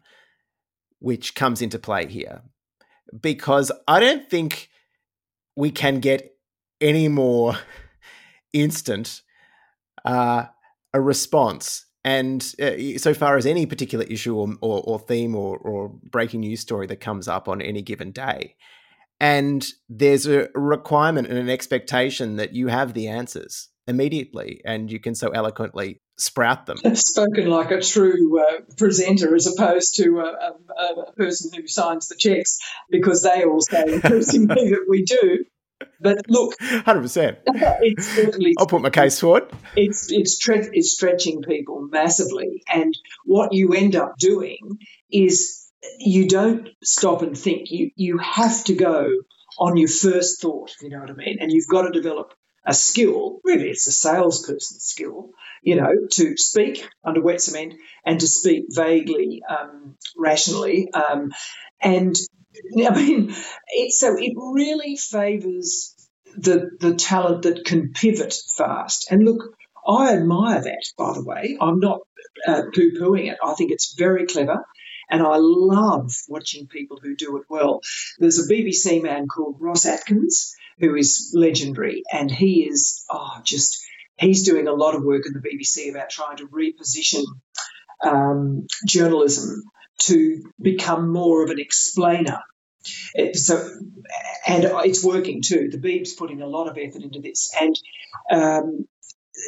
which 1.01 1.35
comes 1.35 1.61
into 1.61 1.81
play 1.81 2.07
here. 2.07 2.43
Because 3.21 3.71
I 3.87 4.01
don't 4.01 4.29
think 4.29 4.69
we 5.57 5.71
can 5.71 6.01
get 6.01 6.37
any 6.81 7.09
more 7.09 7.57
instant 8.53 9.23
uh, 10.05 10.47
a 10.93 11.01
response. 11.01 11.87
And 12.05 12.43
uh, 12.63 12.99
so 12.99 13.15
far 13.15 13.37
as 13.37 13.47
any 13.47 13.67
particular 13.67 14.05
issue 14.05 14.37
or, 14.37 14.55
or, 14.61 14.81
or 14.83 14.99
theme 14.99 15.35
or, 15.35 15.59
or 15.59 15.89
breaking 15.89 16.41
news 16.41 16.61
story 16.61 16.87
that 16.87 17.01
comes 17.01 17.27
up 17.27 17.49
on 17.49 17.61
any 17.61 17.83
given 17.83 18.13
day, 18.13 18.55
and 19.19 19.67
there's 19.89 20.27
a 20.27 20.49
requirement 20.55 21.27
and 21.27 21.39
an 21.39 21.49
expectation 21.49 22.37
that 22.37 22.53
you 22.53 22.69
have 22.69 22.93
the 22.93 23.09
answers 23.09 23.71
immediately 23.87 24.61
and 24.65 24.91
you 24.91 24.99
can 24.99 25.15
so 25.15 25.31
eloquently 25.31 26.01
sprout 26.19 26.67
them. 26.67 26.77
Spoken 26.95 27.49
like 27.49 27.71
a 27.71 27.81
true 27.81 28.41
uh, 28.41 28.61
presenter 28.77 29.35
as 29.35 29.47
opposed 29.47 29.97
to 29.97 30.21
a, 30.21 30.25
a, 30.25 31.01
a, 31.01 31.13
person 31.13 31.53
who 31.55 31.67
signs 31.67 32.09
the 32.09 32.17
checks 32.17 32.59
because 32.91 33.23
they 33.23 33.45
all 33.45 33.61
say 33.61 33.85
increasingly 33.95 34.71
that 34.71 34.87
we 34.89 35.05
do. 35.05 35.45
But 36.01 36.29
look, 36.29 36.55
hundred 36.61 37.03
percent. 37.03 37.39
It's 37.47 38.07
certainly. 38.07 38.55
I'll 38.59 38.67
put 38.67 38.81
my 38.81 38.89
case 38.89 39.21
forward. 39.21 39.51
It's 39.77 40.11
it's 40.11 40.39
tre- 40.39 40.71
it's 40.73 40.93
stretching 40.93 41.43
people 41.43 41.87
massively, 41.91 42.63
and 42.73 42.97
what 43.27 43.53
you 43.53 43.75
end 43.75 43.95
up 43.95 44.17
doing 44.19 44.79
is 45.11 45.71
you 45.99 46.29
don't 46.29 46.71
stop 46.83 47.21
and 47.21 47.37
think. 47.37 47.71
You 47.71 47.91
you 47.95 48.17
have 48.17 48.65
to 48.65 48.75
go 48.75 49.07
on 49.59 49.77
your 49.77 49.89
first 49.89 50.41
thought. 50.41 50.71
If 50.71 50.83
you 50.83 50.89
know 50.89 51.01
what 51.01 51.11
I 51.11 51.15
mean, 51.15 51.39
and 51.41 51.53
you've 51.53 51.69
got 51.69 51.83
to 51.83 51.91
develop 51.91 52.33
a 52.67 52.75
skill. 52.75 53.41
Really, 53.45 53.71
it's 53.71 53.87
a 53.87 53.93
salesperson's 53.93 54.83
skill. 54.83 55.31
You 55.63 55.77
know, 55.77 55.91
to 56.13 56.37
speak 56.37 56.89
under 57.05 57.23
wet 57.23 57.41
cement 57.41 57.75
and 58.05 58.21
to 58.21 58.27
speak 58.27 58.67
vaguely, 58.71 59.43
um, 59.49 59.97
rationally, 60.17 60.91
um, 60.93 61.33
and 61.81 62.17
I 62.87 62.91
mean, 62.95 63.35
it, 63.69 63.93
so 63.93 64.17
it 64.19 64.33
really 64.37 64.97
favours 64.97 65.95
the 66.37 66.71
the 66.81 66.95
talent 66.95 67.43
that 67.43 67.65
can 67.65 67.93
pivot 67.93 68.35
fast. 68.57 69.11
And 69.11 69.25
look, 69.25 69.57
I 69.87 70.15
admire 70.15 70.63
that. 70.63 70.85
By 70.97 71.15
the 71.15 71.25
way, 71.25 71.57
I'm 71.61 71.81
not 71.81 72.01
uh, 72.47 72.63
poo 72.75 72.93
pooing 72.93 73.31
it. 73.31 73.39
I 73.43 73.55
think 73.55 73.71
it's 73.73 73.95
very 73.97 74.27
clever. 74.27 74.65
And 75.09 75.23
I 75.23 75.37
love 75.37 76.11
watching 76.29 76.67
people 76.67 76.99
who 77.01 77.15
do 77.15 77.37
it 77.37 77.45
well. 77.49 77.81
There's 78.19 78.41
a 78.41 78.53
BBC 78.53 79.01
man 79.03 79.29
called 79.29 79.57
Ros 79.61 79.87
Atkins 79.87 80.57
who 80.79 80.95
is 80.95 81.33
legendary, 81.35 82.03
and 82.13 82.31
he 82.31 82.67
is 82.69 83.05
oh, 83.11 83.41
just 83.45 83.85
he's 84.19 84.45
doing 84.45 84.69
a 84.69 84.73
lot 84.73 84.95
of 84.95 85.05
work 85.05 85.25
in 85.27 85.33
the 85.33 85.41
BBC 85.41 85.91
about 85.91 86.11
trying 86.11 86.37
to 86.39 86.49
reposition 86.49 87.25
um, 88.05 88.67
journalism 88.87 89.63
to 89.99 90.43
become 90.61 91.13
more 91.13 91.43
of 91.43 91.51
an 91.51 91.59
explainer. 91.59 92.41
It, 93.15 93.37
so, 93.37 93.57
and 94.47 94.65
it's 94.85 95.03
working 95.03 95.43
too. 95.43 95.69
The 95.71 95.79
Beeb's 95.79 96.13
putting 96.13 96.41
a 96.41 96.47
lot 96.47 96.69
of 96.69 96.79
effort 96.79 97.03
into 97.03 97.21
this, 97.21 97.53
and 97.61 97.77
um, 98.31 98.87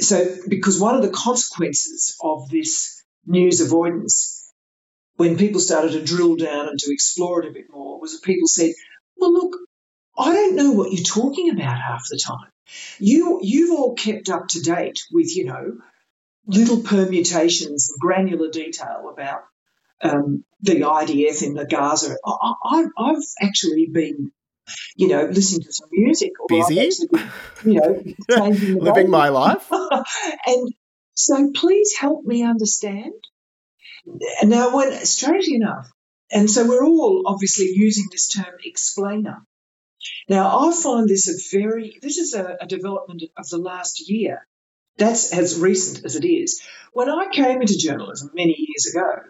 so 0.01 0.37
because 0.49 0.81
one 0.81 0.97
of 0.97 1.03
the 1.03 1.11
consequences 1.11 2.17
of 2.23 2.49
this 2.51 3.03
news 3.27 3.61
avoidance 3.61 4.39
when 5.19 5.37
people 5.37 5.61
started 5.61 5.93
to 5.93 6.05
drill 6.05 6.37
down 6.37 6.69
and 6.69 6.79
to 6.79 6.93
explore 6.93 7.43
it 7.43 7.49
a 7.49 7.53
bit 7.53 7.67
more 7.71 8.01
was 8.01 8.13
that 8.13 8.25
people 8.25 8.47
said, 8.47 8.71
well, 9.17 9.33
look, 9.33 9.57
I 10.19 10.33
don't 10.33 10.57
know 10.57 10.73
what 10.73 10.93
you're 10.93 11.05
talking 11.05 11.51
about 11.51 11.81
half 11.81 12.03
the 12.11 12.19
time. 12.19 12.51
You, 12.99 13.41
you've 13.43 13.79
all 13.79 13.95
kept 13.95 14.29
up 14.29 14.49
to 14.49 14.61
date 14.61 15.01
with, 15.13 15.35
you 15.35 15.47
know, 15.47 15.79
little 16.47 16.83
permutations 16.83 17.91
and 17.91 18.01
granular 18.01 18.51
detail 18.51 19.11
about 19.13 19.43
um, 20.03 20.45
the 20.61 20.81
IDF 20.81 21.43
in 21.43 21.55
the 21.55 21.65
Gaza. 21.65 22.17
I, 22.25 22.85
have 22.99 23.23
actually 23.41 23.89
been, 23.93 24.33
you 24.97 25.09
know, 25.09 25.25
listening 25.25 25.63
to 25.63 25.73
some 25.73 25.89
music. 25.93 26.33
Busy? 26.49 26.91
Been, 27.11 27.31
you 27.65 27.81
know, 27.81 28.03
living 28.81 29.11
my 29.11 29.29
life. 29.29 29.67
and 30.47 30.73
so 31.15 31.51
please 31.53 31.95
help 31.99 32.25
me 32.25 32.43
understand 32.43 33.13
now, 34.43 34.75
when 34.75 34.93
strangely 35.05 35.57
enough, 35.57 35.91
and 36.31 36.51
so 36.51 36.67
we're 36.67 36.85
all 36.85 37.25
obviously 37.27 37.71
using 37.75 38.07
this 38.11 38.29
term 38.29 38.55
explainer. 38.65 39.45
Now, 40.29 40.69
I 40.69 40.73
find 40.73 41.09
this 41.09 41.29
a 41.29 41.59
very, 41.59 41.99
this 42.03 42.19
is 42.19 42.35
a, 42.35 42.59
a 42.61 42.67
development 42.67 43.23
of 43.37 43.49
the 43.49 43.59
last 43.59 44.09
year. 44.11 44.47
That's 44.99 45.33
as 45.33 45.59
recent 45.59 46.05
as 46.05 46.17
it 46.17 46.25
is. 46.27 46.61
When 46.93 47.09
I 47.09 47.29
came 47.33 47.61
into 47.61 47.79
journalism 47.79 48.31
many 48.35 48.55
years 48.59 48.93
ago, 48.93 49.23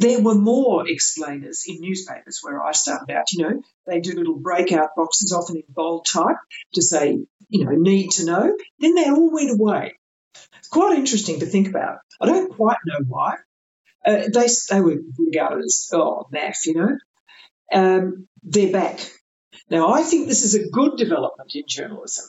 there 0.00 0.20
were 0.20 0.34
more 0.34 0.88
explainers 0.88 1.64
in 1.66 1.80
newspapers 1.80 2.40
where 2.42 2.62
I 2.62 2.72
started 2.72 3.12
out. 3.14 3.32
You 3.32 3.44
know, 3.44 3.62
they 3.86 4.00
do 4.00 4.14
little 4.14 4.34
breakout 4.36 4.90
boxes, 4.96 5.32
often 5.32 5.56
in 5.56 5.62
bold 5.68 6.06
type, 6.12 6.36
to 6.74 6.82
say, 6.82 7.18
you 7.48 7.64
know, 7.64 7.70
need 7.70 8.10
to 8.12 8.26
know. 8.26 8.56
Then 8.80 8.94
they 8.94 9.08
all 9.08 9.32
went 9.32 9.58
away. 9.58 9.94
It's 10.58 10.68
quite 10.68 10.98
interesting 10.98 11.40
to 11.40 11.46
think 11.46 11.68
about. 11.68 11.98
I 12.20 12.26
don't 12.26 12.52
quite 12.52 12.78
know 12.84 13.04
why 13.06 13.36
uh, 14.04 14.22
they 14.32 14.48
they 14.70 14.80
were 14.80 14.98
regarded 15.18 15.64
as 15.64 15.88
oh 15.92 16.26
naff, 16.32 16.66
you 16.66 16.74
know. 16.74 16.98
Um, 17.72 18.28
they're 18.42 18.72
back 18.72 19.00
now. 19.70 19.92
I 19.92 20.02
think 20.02 20.28
this 20.28 20.44
is 20.44 20.54
a 20.54 20.68
good 20.68 20.96
development 20.96 21.52
in 21.54 21.64
journalism. 21.66 22.24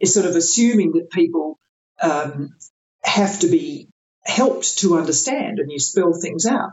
Is 0.00 0.12
sort 0.12 0.26
of 0.26 0.34
assuming 0.34 0.92
that 0.92 1.10
people 1.10 1.58
um, 2.02 2.56
have 3.02 3.40
to 3.40 3.48
be 3.48 3.88
helped 4.24 4.78
to 4.78 4.98
understand, 4.98 5.58
and 5.58 5.70
you 5.70 5.78
spell 5.78 6.12
things 6.12 6.46
out. 6.46 6.70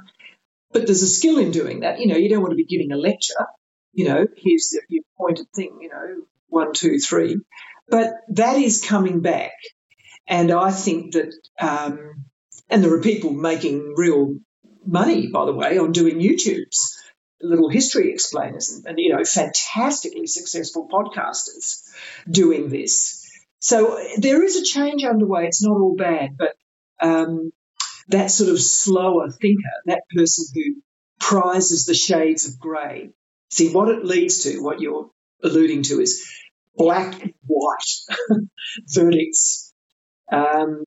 But 0.72 0.88
there's 0.88 1.04
a 1.04 1.08
skill 1.08 1.38
in 1.38 1.52
doing 1.52 1.82
that. 1.82 2.00
You 2.00 2.08
know, 2.08 2.16
you 2.16 2.30
don't 2.30 2.42
want 2.42 2.52
to 2.52 2.58
be 2.58 2.66
giving 2.66 2.92
a 2.92 2.98
lecture. 2.98 3.46
You 3.94 4.06
know, 4.06 4.28
here's 4.38 4.70
the, 4.70 4.82
your 4.90 5.04
pointed 5.18 5.48
thing. 5.56 5.78
You 5.82 5.90
know, 5.90 6.24
one, 6.48 6.74
two, 6.74 6.98
three. 6.98 7.38
But 7.90 8.14
that 8.30 8.58
is 8.58 8.84
coming 8.84 9.20
back, 9.20 9.54
and 10.28 10.52
I 10.52 10.72
think 10.72 11.14
that 11.14 11.34
um, 11.60 12.26
and 12.70 12.84
there 12.84 12.94
are 12.94 13.02
people 13.02 13.34
making 13.34 13.94
real 13.98 14.36
money, 14.86 15.28
by 15.28 15.46
the 15.46 15.54
way, 15.54 15.78
on 15.78 15.92
doing 15.92 16.20
YouTube's 16.20 17.01
little 17.44 17.70
history 17.70 18.12
explainers 18.12 18.72
and, 18.72 18.86
and 18.86 19.00
you 19.00 19.16
know, 19.16 19.24
fantastically 19.24 20.28
successful 20.28 20.88
podcasters 20.92 21.84
doing 22.30 22.70
this. 22.70 23.18
So 23.60 24.00
there 24.18 24.44
is 24.44 24.56
a 24.56 24.64
change 24.64 25.04
underway. 25.04 25.46
It's 25.46 25.64
not 25.64 25.80
all 25.80 25.96
bad, 25.96 26.38
but 26.38 26.56
um, 27.02 27.52
that 28.10 28.32
sort 28.32 28.50
of 28.50 28.62
slower 28.62 29.30
thinker, 29.30 29.62
that 29.86 30.04
person 30.16 30.46
who 30.54 30.82
prizes 31.20 31.86
the 31.86 31.94
shades 31.94 32.48
of 32.48 32.60
grey. 32.60 33.12
See, 33.52 33.72
what 33.72 33.90
it 33.90 34.06
leads 34.06 34.44
to, 34.44 34.60
what 34.60 34.82
you're 34.82 35.10
alluding 35.44 35.84
to, 35.84 36.00
is 36.00 36.28
black 36.76 37.22
and 37.22 37.34
white 37.46 38.40
verdicts. 38.88 39.74
Um, 40.32 40.84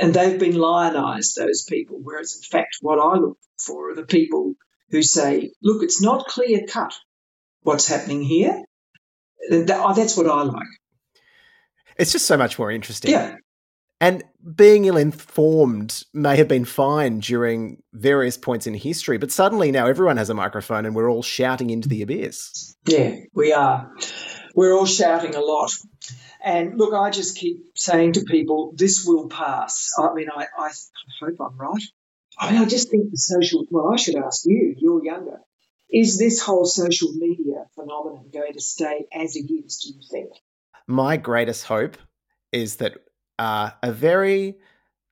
and 0.00 0.12
they've 0.12 0.38
been 0.38 0.56
lionized, 0.56 1.36
those 1.36 1.64
people. 1.68 1.98
Whereas, 2.02 2.36
in 2.36 2.42
fact, 2.42 2.76
what 2.80 2.98
I 2.98 3.18
look 3.18 3.38
for 3.58 3.90
are 3.90 3.94
the 3.94 4.04
people 4.04 4.54
who 4.90 5.02
say, 5.02 5.50
look, 5.62 5.82
it's 5.82 6.00
not 6.00 6.26
clear 6.26 6.60
cut 6.68 6.94
what's 7.62 7.86
happening 7.86 8.22
here. 8.22 8.64
Oh, 9.50 9.94
that's 9.94 10.16
what 10.16 10.28
I 10.28 10.42
like. 10.42 10.66
It's 11.96 12.12
just 12.12 12.26
so 12.26 12.36
much 12.36 12.58
more 12.58 12.70
interesting. 12.70 13.10
Yeah. 13.10 13.36
And 14.00 14.22
being 14.54 14.84
ill 14.84 14.96
informed 14.96 16.04
may 16.14 16.36
have 16.36 16.46
been 16.46 16.64
fine 16.64 17.18
during 17.18 17.82
various 17.92 18.36
points 18.36 18.68
in 18.68 18.74
history, 18.74 19.18
but 19.18 19.32
suddenly 19.32 19.72
now 19.72 19.86
everyone 19.88 20.16
has 20.16 20.30
a 20.30 20.34
microphone 20.34 20.86
and 20.86 20.94
we're 20.94 21.10
all 21.10 21.22
shouting 21.22 21.70
into 21.70 21.88
the 21.88 22.02
abyss. 22.02 22.76
Yeah, 22.86 23.16
we 23.34 23.52
are. 23.52 23.90
We're 24.54 24.72
all 24.72 24.86
shouting 24.86 25.34
a 25.34 25.40
lot. 25.40 25.72
And 26.40 26.78
look, 26.78 26.94
I 26.94 27.10
just 27.10 27.36
keep 27.36 27.76
saying 27.76 28.12
to 28.12 28.22
people, 28.22 28.72
this 28.76 29.04
will 29.04 29.28
pass. 29.28 29.90
I 29.98 30.14
mean, 30.14 30.28
I, 30.32 30.46
I 30.56 30.70
hope 31.20 31.40
I'm 31.40 31.58
right. 31.58 31.82
I 32.38 32.52
mean, 32.52 32.62
I 32.62 32.64
just 32.66 32.90
think 32.90 33.10
the 33.10 33.16
social, 33.16 33.66
well, 33.70 33.92
I 33.92 33.96
should 33.96 34.16
ask 34.16 34.44
you, 34.46 34.74
you're 34.78 35.04
younger. 35.04 35.40
Is 35.90 36.18
this 36.18 36.40
whole 36.40 36.66
social 36.66 37.12
media 37.14 37.64
phenomenon 37.74 38.26
going 38.32 38.52
to 38.52 38.60
stay 38.60 39.06
as 39.12 39.36
it 39.36 39.50
is, 39.50 39.78
do 39.78 39.94
you 39.94 40.00
think? 40.10 40.30
My 40.86 41.16
greatest 41.16 41.64
hope 41.64 41.96
is 42.52 42.76
that 42.76 42.98
uh, 43.38 43.70
a 43.82 43.92
very 43.92 44.58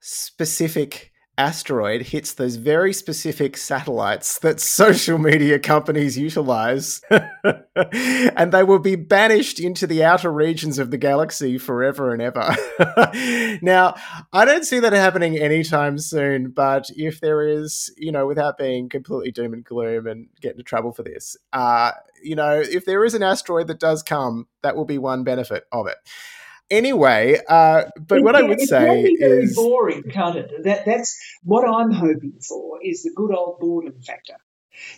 specific 0.00 1.12
asteroid 1.38 2.02
hits 2.02 2.34
those 2.34 2.56
very 2.56 2.92
specific 2.92 3.56
satellites 3.56 4.38
that 4.38 4.60
social 4.60 5.18
media 5.18 5.58
companies 5.58 6.16
utilize, 6.16 7.00
and 7.10 8.52
they 8.52 8.62
will 8.62 8.78
be 8.78 8.96
banished 8.96 9.60
into 9.60 9.86
the 9.86 10.02
outer 10.02 10.32
regions 10.32 10.78
of 10.78 10.90
the 10.90 10.96
galaxy 10.96 11.58
forever 11.58 12.12
and 12.12 12.22
ever. 12.22 12.56
now, 13.62 13.94
I 14.32 14.44
don't 14.44 14.64
see 14.64 14.80
that 14.80 14.92
happening 14.92 15.36
anytime 15.36 15.98
soon, 15.98 16.50
but 16.50 16.90
if 16.96 17.20
there 17.20 17.46
is, 17.46 17.92
you 17.96 18.12
know, 18.12 18.26
without 18.26 18.56
being 18.58 18.88
completely 18.88 19.30
doom 19.30 19.52
and 19.52 19.64
gloom 19.64 20.06
and 20.06 20.28
get 20.40 20.52
into 20.52 20.64
trouble 20.64 20.92
for 20.92 21.02
this, 21.02 21.36
uh, 21.52 21.92
you 22.22 22.34
know, 22.34 22.60
if 22.60 22.84
there 22.84 23.04
is 23.04 23.14
an 23.14 23.22
asteroid 23.22 23.66
that 23.66 23.80
does 23.80 24.02
come, 24.02 24.46
that 24.62 24.76
will 24.76 24.84
be 24.84 24.98
one 24.98 25.24
benefit 25.24 25.64
of 25.70 25.86
it. 25.86 25.96
Anyway, 26.70 27.40
uh, 27.48 27.84
but 27.96 28.22
what 28.22 28.34
I 28.34 28.42
would 28.42 28.60
say 28.60 29.02
is 29.02 29.54
boring, 29.54 30.02
can't 30.10 30.36
it? 30.36 30.64
That 30.64 30.84
that's 30.84 31.16
what 31.44 31.68
I'm 31.68 31.92
hoping 31.92 32.40
for 32.40 32.80
is 32.82 33.04
the 33.04 33.12
good 33.14 33.32
old 33.34 33.60
boredom 33.60 34.00
factor. 34.00 34.36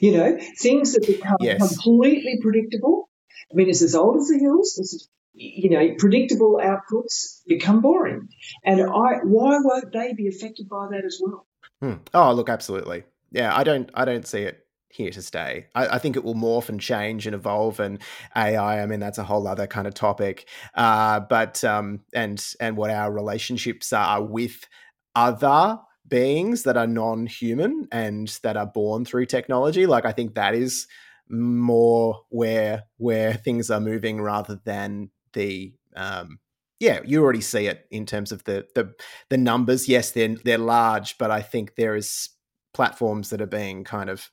You 0.01 0.17
know, 0.17 0.39
things 0.59 0.95
that 0.95 1.07
become 1.07 1.37
yes. 1.41 1.59
completely 1.59 2.39
predictable. 2.41 3.09
I 3.53 3.55
mean, 3.55 3.69
it's 3.69 3.83
as 3.83 3.95
old 3.95 4.17
as 4.17 4.29
the 4.29 4.39
hills. 4.39 4.75
This 4.77 4.93
is 4.95 5.09
you 5.39 5.71
know, 5.71 5.95
predictable 5.99 6.61
outputs 6.63 7.43
become 7.47 7.81
boring. 7.81 8.29
And 8.65 8.81
I, 8.81 9.19
why 9.23 9.59
won't 9.61 9.93
they 9.93 10.13
be 10.13 10.29
affected 10.29 10.69
by 10.69 10.89
that 10.91 11.05
as 11.05 11.21
well? 11.23 11.47
Hmm. 11.81 11.95
Oh, 12.13 12.33
look, 12.33 12.49
absolutely. 12.49 13.05
Yeah, 13.31 13.57
I 13.57 13.63
don't, 13.63 13.89
I 13.95 14.05
don't 14.05 14.27
see 14.27 14.41
it 14.41 14.67
here 14.91 15.11
to 15.11 15.23
stay. 15.23 15.67
I, 15.75 15.87
I, 15.89 15.99
think 15.99 16.17
it 16.17 16.25
will 16.25 16.35
morph 16.35 16.69
and 16.69 16.81
change 16.81 17.27
and 17.27 17.35
evolve. 17.35 17.79
And 17.79 17.99
AI, 18.35 18.83
I 18.83 18.87
mean, 18.87 19.01
that's 19.01 19.19
a 19.19 19.25
whole 19.25 19.47
other 19.47 19.67
kind 19.67 19.87
of 19.87 19.95
topic. 19.95 20.49
Uh, 20.75 21.21
but 21.21 21.63
um, 21.65 22.01
and 22.15 22.45
and 22.61 22.77
what 22.77 22.91
our 22.91 23.13
relationships 23.13 23.93
are 23.93 24.23
with 24.23 24.67
other 25.15 25.79
beings 26.07 26.63
that 26.63 26.77
are 26.77 26.87
non-human 26.87 27.87
and 27.93 28.29
that 28.43 28.57
are 28.57 28.67
born 28.67 29.05
through 29.05 29.27
technology. 29.27 29.87
Like 29.87 30.07
I 30.07 30.13
think 30.13 30.35
that 30.35 30.55
is 30.55 30.87
more 31.29 32.23
where 32.31 32.85
where 32.97 33.35
things 33.35 33.71
are 33.71 33.81
moving 33.81 34.21
rather 34.21 34.59
than 34.65 35.11
the 35.35 35.75
um, 35.97 36.39
yeah, 36.81 37.01
you 37.05 37.23
already 37.23 37.41
see 37.41 37.67
it 37.67 37.87
in 37.91 38.07
terms 38.07 38.33
of 38.33 38.45
the 38.45 38.67
the 38.75 38.95
the 39.29 39.37
numbers. 39.37 39.89
Yes, 39.89 40.13
they're 40.13 40.37
they're 40.45 40.59
large, 40.59 41.19
but 41.19 41.31
I 41.31 41.43
think 41.43 41.75
there 41.75 41.97
is 41.97 42.31
platforms 42.73 43.31
that 43.31 43.41
are 43.41 43.47
being 43.47 43.85
kind 43.85 44.09
of 44.09 44.31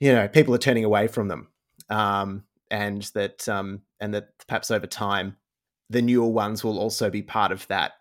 you 0.00 0.12
know 0.12 0.28
people 0.28 0.54
are 0.54 0.58
turning 0.58 0.84
away 0.84 1.08
from 1.08 1.28
them, 1.28 1.48
um, 1.90 2.44
and 2.70 3.02
that 3.14 3.48
um, 3.48 3.82
and 4.00 4.14
that 4.14 4.30
perhaps 4.46 4.70
over 4.70 4.86
time 4.86 5.36
the 5.90 6.02
newer 6.02 6.28
ones 6.28 6.62
will 6.62 6.78
also 6.78 7.10
be 7.10 7.22
part 7.22 7.52
of 7.52 7.66
that 7.68 7.92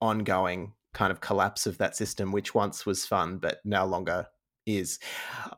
ongoing 0.00 0.72
kind 0.92 1.12
of 1.12 1.20
collapse 1.20 1.66
of 1.66 1.78
that 1.78 1.96
system, 1.96 2.32
which 2.32 2.54
once 2.54 2.86
was 2.86 3.06
fun 3.06 3.38
but 3.38 3.60
no 3.64 3.84
longer 3.84 4.26
is. 4.66 4.98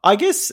I 0.05 0.17
guess 0.17 0.53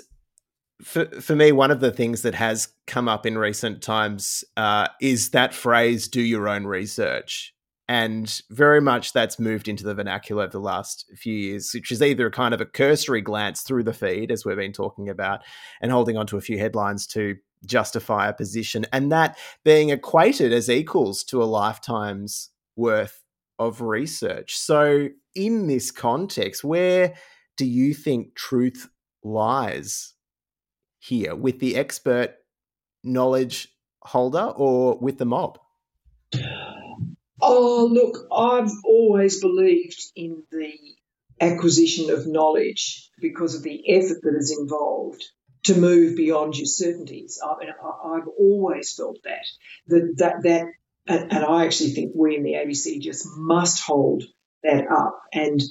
for 0.84 1.06
for 1.22 1.36
me, 1.36 1.52
one 1.52 1.72
of 1.72 1.80
the 1.80 1.92
things 1.92 2.22
that 2.24 2.36
has 2.36 2.70
come 2.88 3.08
up 3.08 3.25
in 3.25 3.38
recent 3.38 3.82
times 3.82 4.44
uh, 4.58 4.88
is 5.02 5.32
that 5.32 5.54
phrase 5.54 6.08
"do 6.08 6.22
your 6.22 6.48
own 6.48 6.66
research," 6.66 7.55
and 7.88 8.42
very 8.50 8.82
much 8.82 9.13
that's 9.13 9.39
moved 9.39 9.68
into 9.68 9.84
the 9.84 9.94
vernacular 9.94 10.44
of 10.44 10.51
the 10.51 10.60
last 10.60 11.06
few 11.15 11.34
years, 11.34 11.72
which 11.74 11.92
is 11.92 12.01
either 12.01 12.25
a 12.25 12.32
kind 12.32 12.54
of 12.54 12.62
a 12.62 12.65
cursory 12.65 13.22
glance 13.22 13.62
through 13.62 13.84
the 13.84 13.94
feed, 13.94 14.32
as 14.32 14.44
we've 14.44 14.58
been 14.58 14.74
talking 14.74 15.10
about, 15.10 15.42
and 15.82 15.92
holding 15.92 16.18
on 16.18 16.25
to 16.27 16.38
a 16.38 16.42
few 16.42 16.58
headlines 16.58 17.06
to 17.08 17.36
justify 17.65 18.27
a 18.27 18.34
position, 18.34 18.86
and 18.92 19.12
that 19.12 19.38
being 19.63 19.89
equated 19.89 20.51
as 20.51 20.70
equals 20.70 21.24
to 21.24 21.42
a 21.42 21.46
lifetime's 21.46 22.50
worth 22.75 23.24
of 23.60 23.82
research. 23.82 24.58
So, 24.58 25.10
in 25.36 25.68
this 25.68 25.92
context, 25.92 26.63
where 26.63 27.13
do 27.58 27.65
you 27.65 27.94
think 27.94 28.36
truth 28.36 28.89
lies 29.24 30.13
here 31.00 31.36
with 31.36 31.60
the 31.60 31.75
expert 31.75 32.36
knowledge 33.04 33.70
holder 34.01 34.54
or 34.56 34.98
with 35.00 35.18
the 35.18 35.25
mob? 35.25 35.60
Oh, 37.48 37.88
look, 37.92 38.28
I've 38.32 38.72
always 38.84 39.40
believed 39.40 40.02
in 40.16 40.44
the 40.52 40.74
acquisition 41.40 42.10
of 42.10 42.25
knowledge 42.25 43.10
because 43.22 43.54
of 43.54 43.62
the 43.62 43.84
effort 43.94 44.18
that 44.24 44.36
is 44.36 44.58
involved 44.60 45.24
to 45.66 45.75
move 45.75 46.16
beyond 46.16 46.58
your 46.58 46.66
certainties. 46.66 47.40
I 47.44 47.58
mean, 47.60 47.70
I've 47.70 48.28
always 48.28 48.96
felt 48.96 49.20
that 49.24 49.46
that 49.88 50.14
that, 50.18 50.44
that 50.44 50.66
and, 51.08 51.32
and 51.32 51.46
I 51.46 51.66
actually 51.66 51.92
think 51.92 52.14
we 52.16 52.36
in 52.36 52.44
the 52.44 52.54
ABC 52.54 53.00
just 53.00 53.28
must 53.38 53.84
hold 53.84 54.24
that 54.64 54.86
up. 54.92 55.22
And 55.32 55.62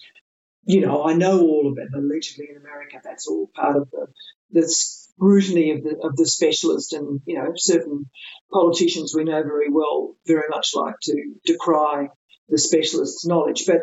you 0.65 0.81
know, 0.81 1.05
I 1.05 1.15
know 1.15 1.41
all 1.41 1.69
of 1.71 1.79
it. 1.79 1.89
Allegedly 1.93 2.49
in 2.51 2.57
America, 2.57 3.01
that's 3.03 3.27
all 3.27 3.51
part 3.53 3.77
of 3.77 3.91
the 3.91 4.07
the 4.51 4.63
scrutiny 5.17 5.73
of 5.73 5.83
the 5.83 5.97
of 6.03 6.17
the 6.17 6.27
specialist, 6.27 6.93
and 6.93 7.21
you 7.27 7.39
know, 7.39 7.53
certain 7.57 8.11
politicians 8.53 9.15
we 9.15 9.25
know 9.25 9.43
very 9.43 9.71
well 9.71 10.17
very 10.27 10.49
much 10.49 10.73
like 10.75 10.95
to 11.03 11.35
decry 11.45 12.09
the 12.49 12.59
specialist's 12.59 13.27
knowledge. 13.27 13.65
But 13.67 13.83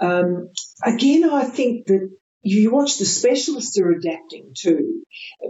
um, 0.00 0.50
again, 0.84 1.28
I 1.28 1.44
think 1.44 1.86
that 1.86 2.10
you 2.42 2.70
watch 2.70 2.98
the 2.98 3.04
specialists 3.06 3.78
are 3.78 3.90
adapting 3.90 4.52
too, 4.56 5.02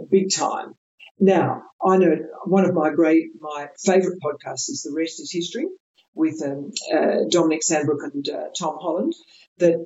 big 0.09 0.31
time. 0.33 0.73
Now, 1.19 1.63
I 1.83 1.97
know 1.97 2.15
one 2.45 2.65
of 2.65 2.73
my 2.73 2.91
great, 2.91 3.25
my 3.39 3.69
favourite 3.83 4.19
podcasts 4.23 4.69
is 4.69 4.83
The 4.83 4.95
Rest 4.95 5.19
is 5.19 5.31
History 5.31 5.65
with 6.13 6.41
um, 6.43 6.71
uh, 6.93 7.25
Dominic 7.29 7.61
Sandbrook 7.61 8.03
and 8.03 8.27
uh, 8.29 8.49
Tom 8.57 8.77
Holland, 8.79 9.13
that 9.57 9.85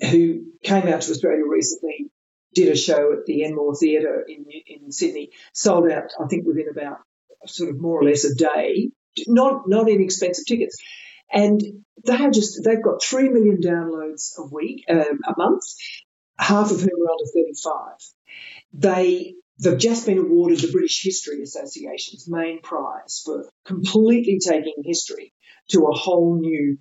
who 0.00 0.44
came 0.62 0.88
out 0.88 1.02
to 1.02 1.10
Australia 1.10 1.44
recently 1.46 2.10
did 2.56 2.72
a 2.72 2.76
show 2.76 3.12
at 3.12 3.26
the 3.26 3.44
Enmore 3.44 3.76
Theatre 3.76 4.24
in, 4.26 4.46
in 4.66 4.90
Sydney, 4.90 5.30
sold 5.52 5.90
out, 5.90 6.10
I 6.18 6.26
think, 6.26 6.46
within 6.46 6.68
about 6.70 6.98
sort 7.44 7.68
of 7.68 7.78
more 7.78 8.00
or 8.00 8.04
less 8.04 8.24
a 8.24 8.34
day, 8.34 8.90
not, 9.28 9.68
not 9.68 9.90
inexpensive 9.90 10.46
tickets. 10.46 10.76
And 11.30 11.60
they 12.04 12.14
are 12.16 12.30
just, 12.30 12.64
they've 12.64 12.82
got 12.82 13.02
3 13.02 13.28
million 13.28 13.60
downloads 13.60 14.38
a 14.38 14.46
week, 14.50 14.84
um, 14.88 15.20
a 15.28 15.34
month, 15.36 15.64
half 16.38 16.70
of 16.70 16.80
whom 16.80 16.88
are 16.88 17.12
under 17.12 17.30
35. 17.34 17.76
They, 18.72 19.34
they've 19.62 19.78
just 19.78 20.06
been 20.06 20.18
awarded 20.18 20.60
the 20.60 20.72
British 20.72 21.02
History 21.04 21.42
Association's 21.42 22.26
main 22.26 22.62
prize 22.62 23.22
for 23.22 23.50
completely 23.66 24.38
taking 24.42 24.82
history 24.82 25.34
to 25.72 25.86
a 25.86 25.94
whole 25.94 26.40
new 26.40 26.78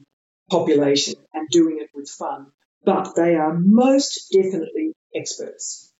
population 0.49 1.15
and 1.33 1.49
doing 1.49 1.79
it 1.81 1.89
with 1.93 2.09
fun. 2.09 2.47
But 2.85 3.15
they 3.15 3.35
are 3.35 3.57
most 3.59 4.29
definitely 4.31 4.93
experts. 5.15 5.91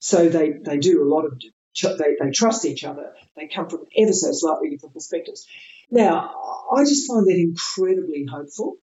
So 0.00 0.28
they, 0.28 0.52
they 0.52 0.78
do 0.78 1.02
a 1.02 1.08
lot 1.08 1.24
of, 1.24 1.40
they, 1.40 2.16
they 2.20 2.30
trust 2.30 2.64
each 2.64 2.84
other. 2.84 3.12
They 3.36 3.48
come 3.48 3.68
from 3.68 3.84
ever 3.96 4.12
so 4.12 4.30
slightly 4.32 4.70
different 4.70 4.94
perspectives. 4.94 5.46
Now, 5.90 6.34
I 6.76 6.84
just 6.84 7.08
find 7.08 7.26
that 7.26 7.36
incredibly 7.36 8.26
hopeful. 8.30 8.76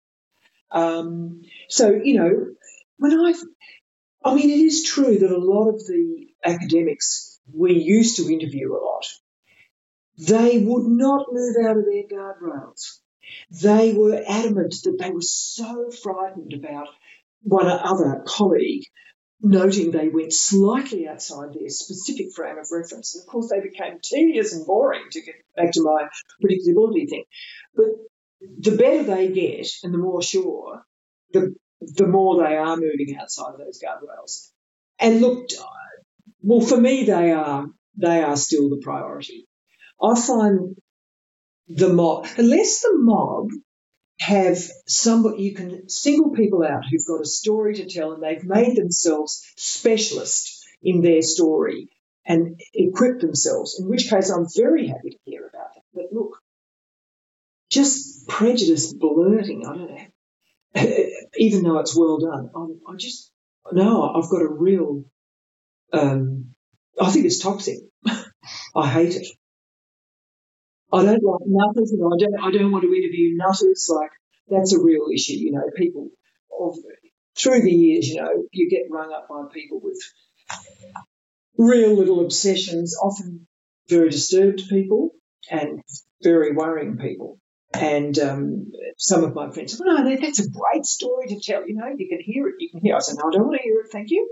Um, 0.70 1.42
so, 1.68 1.90
you 1.90 2.14
know, 2.14 2.46
when 2.98 3.12
I, 3.12 3.34
I 4.24 4.34
mean, 4.34 4.50
it 4.50 4.60
is 4.60 4.84
true 4.84 5.18
that 5.18 5.30
a 5.30 5.38
lot 5.38 5.68
of 5.68 5.78
the 5.86 6.26
academics 6.44 7.38
we 7.52 7.74
used 7.74 8.16
to 8.16 8.32
interview 8.32 8.72
a 8.72 8.82
lot, 8.82 9.06
they 10.18 10.58
would 10.58 10.86
not 10.86 11.26
move 11.30 11.56
out 11.64 11.78
of 11.78 11.84
their 11.84 12.04
guardrails. 12.04 12.98
They 13.50 13.92
were 13.92 14.22
adamant 14.26 14.74
that 14.84 14.98
they 14.98 15.10
were 15.10 15.22
so 15.22 15.90
frightened 15.90 16.52
about 16.52 16.88
one 17.42 17.66
other 17.66 18.22
colleague 18.26 18.84
noting 19.42 19.90
they 19.90 20.08
went 20.08 20.32
slightly 20.32 21.08
outside 21.08 21.54
their 21.54 21.68
specific 21.68 22.32
frame 22.34 22.58
of 22.58 22.68
reference. 22.70 23.14
And 23.14 23.22
of 23.22 23.26
course, 23.26 23.50
they 23.50 23.60
became 23.60 23.98
tedious 24.02 24.52
and 24.52 24.66
boring 24.66 25.04
to 25.10 25.20
get 25.22 25.34
back 25.56 25.72
to 25.72 25.82
my 25.82 26.08
predictability 26.42 27.08
thing. 27.08 27.24
But 27.74 27.86
the 28.40 28.76
better 28.76 29.02
they 29.02 29.28
get 29.28 29.68
and 29.82 29.94
the 29.94 29.98
more 29.98 30.22
sure, 30.22 30.82
the, 31.32 31.54
the 31.80 32.06
more 32.06 32.42
they 32.42 32.56
are 32.56 32.76
moving 32.76 33.16
outside 33.20 33.54
of 33.54 33.58
those 33.58 33.80
guardrails. 33.82 34.50
And 34.98 35.20
look, 35.20 35.48
well, 36.42 36.60
for 36.60 36.78
me, 36.78 37.04
they 37.04 37.32
are, 37.32 37.66
they 37.96 38.22
are 38.22 38.36
still 38.36 38.68
the 38.68 38.80
priority. 38.82 39.46
I 40.02 40.18
find 40.18 40.76
the 41.68 41.90
mob, 41.90 42.26
unless 42.36 42.80
the 42.80 42.92
mob 42.94 43.48
have 44.20 44.58
somebody 44.86 45.42
you 45.42 45.54
can 45.54 45.88
single 45.88 46.30
people 46.30 46.62
out 46.62 46.84
who've 46.84 47.06
got 47.06 47.22
a 47.22 47.26
story 47.26 47.74
to 47.76 47.86
tell 47.86 48.12
and 48.12 48.22
they've 48.22 48.44
made 48.44 48.76
themselves 48.76 49.42
specialists 49.56 50.62
in 50.82 51.00
their 51.00 51.22
story 51.22 51.88
and 52.26 52.60
equip 52.74 53.20
themselves, 53.20 53.80
in 53.80 53.88
which 53.88 54.10
case 54.10 54.28
I'm 54.28 54.46
very 54.54 54.88
happy 54.88 55.10
to 55.10 55.18
hear 55.24 55.46
about 55.46 55.74
that. 55.74 55.82
But 55.94 56.12
look, 56.12 56.38
just 57.70 58.28
prejudice 58.28 58.92
blurting, 58.92 59.64
I 59.66 59.74
don't 59.74 59.90
know, 59.90 61.06
even 61.38 61.62
though 61.62 61.78
it's 61.78 61.96
well 61.96 62.18
done, 62.18 62.50
I'm, 62.54 62.78
I 62.86 62.96
just, 62.96 63.32
no, 63.72 64.06
I've 64.06 64.28
got 64.28 64.42
a 64.42 64.48
real, 64.48 65.04
um, 65.94 66.54
I 67.00 67.10
think 67.10 67.24
it's 67.24 67.38
toxic. 67.38 67.78
I 68.76 68.86
hate 68.86 69.16
it. 69.16 69.28
I 70.92 71.04
don't 71.04 71.22
like 71.22 71.40
nutters, 71.46 71.92
and 71.92 72.02
I 72.02 72.16
don't 72.18 72.40
I 72.42 72.50
don't 72.50 72.72
want 72.72 72.82
to 72.84 72.94
interview 72.94 73.36
nutters. 73.36 73.88
Like 73.94 74.10
that's 74.48 74.74
a 74.74 74.80
real 74.80 75.06
issue. 75.12 75.34
You 75.34 75.52
know, 75.52 75.62
people 75.76 76.10
of 76.58 76.76
through 77.36 77.62
the 77.62 77.70
years, 77.70 78.08
you 78.08 78.20
know, 78.20 78.44
you 78.52 78.68
get 78.68 78.90
rung 78.90 79.12
up 79.12 79.28
by 79.28 79.44
people 79.52 79.80
with 79.82 79.98
real 81.56 81.96
little 81.96 82.24
obsessions, 82.24 82.96
often 83.00 83.46
very 83.88 84.10
disturbed 84.10 84.68
people 84.68 85.10
and 85.50 85.80
very 86.22 86.52
worrying 86.52 86.98
people. 86.98 87.38
And 87.72 88.18
um, 88.18 88.72
some 88.98 89.22
of 89.22 89.34
my 89.34 89.50
friends 89.50 89.80
well, 89.80 90.02
no, 90.02 90.16
that's 90.16 90.40
a 90.40 90.50
great 90.50 90.84
story 90.84 91.28
to 91.28 91.40
tell. 91.40 91.66
You 91.68 91.76
know, 91.76 91.86
you 91.96 92.08
can 92.08 92.20
hear 92.20 92.48
it. 92.48 92.56
You 92.58 92.68
can 92.70 92.80
hear. 92.80 92.94
It. 92.94 92.96
I 92.96 93.00
said, 93.00 93.16
no, 93.18 93.28
I 93.28 93.32
don't 93.32 93.46
want 93.46 93.58
to 93.58 93.62
hear 93.62 93.80
it. 93.80 93.92
Thank 93.92 94.10
you. 94.10 94.28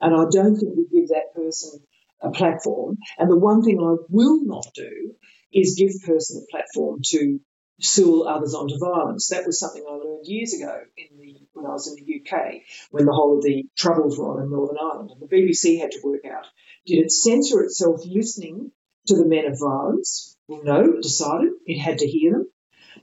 And 0.00 0.14
I 0.14 0.24
don't 0.30 0.56
think 0.56 0.76
we 0.76 1.00
give 1.00 1.10
that 1.10 1.32
person 1.34 1.80
a 2.20 2.30
platform. 2.30 2.96
And 3.18 3.30
the 3.30 3.36
one 3.36 3.62
thing 3.62 3.78
I 3.78 4.02
will 4.08 4.44
not 4.44 4.66
do 4.74 5.14
is 5.52 5.76
give 5.78 5.92
person 6.06 6.42
a 6.42 6.50
platform 6.50 7.00
to 7.06 7.40
sue 7.80 8.22
others 8.22 8.54
onto 8.54 8.78
violence. 8.78 9.28
That 9.28 9.46
was 9.46 9.58
something 9.58 9.84
I 9.88 9.92
learned 9.92 10.26
years 10.26 10.54
ago 10.54 10.80
in 10.96 11.18
the, 11.18 11.36
when 11.52 11.66
I 11.66 11.70
was 11.70 11.88
in 11.88 12.04
the 12.04 12.20
UK, 12.20 12.62
when 12.90 13.06
the 13.06 13.12
whole 13.12 13.38
of 13.38 13.44
the 13.44 13.64
troubles 13.76 14.18
were 14.18 14.36
on 14.36 14.42
in 14.44 14.50
Northern 14.50 14.76
Ireland. 14.80 15.10
And 15.10 15.20
the 15.20 15.34
BBC 15.34 15.80
had 15.80 15.90
to 15.92 16.00
work 16.02 16.24
out 16.24 16.46
did 16.86 17.04
it 17.04 17.12
censor 17.12 17.62
itself 17.62 18.02
listening 18.04 18.72
to 19.06 19.16
the 19.16 19.26
men 19.26 19.46
of 19.46 19.58
violence, 19.58 20.36
Well, 20.48 20.62
no, 20.64 20.94
it 20.94 21.02
decided 21.02 21.52
it 21.66 21.78
had 21.78 21.98
to 21.98 22.06
hear 22.06 22.32
them. 22.32 22.50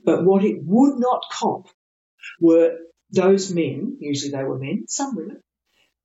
But 0.04 0.24
what 0.24 0.44
it 0.44 0.62
would 0.64 0.98
not 0.98 1.22
cop 1.30 1.68
were 2.40 2.76
those 3.10 3.52
men, 3.52 3.96
usually 4.00 4.32
they 4.32 4.44
were 4.44 4.58
men, 4.58 4.84
some 4.86 5.16
women, 5.16 5.42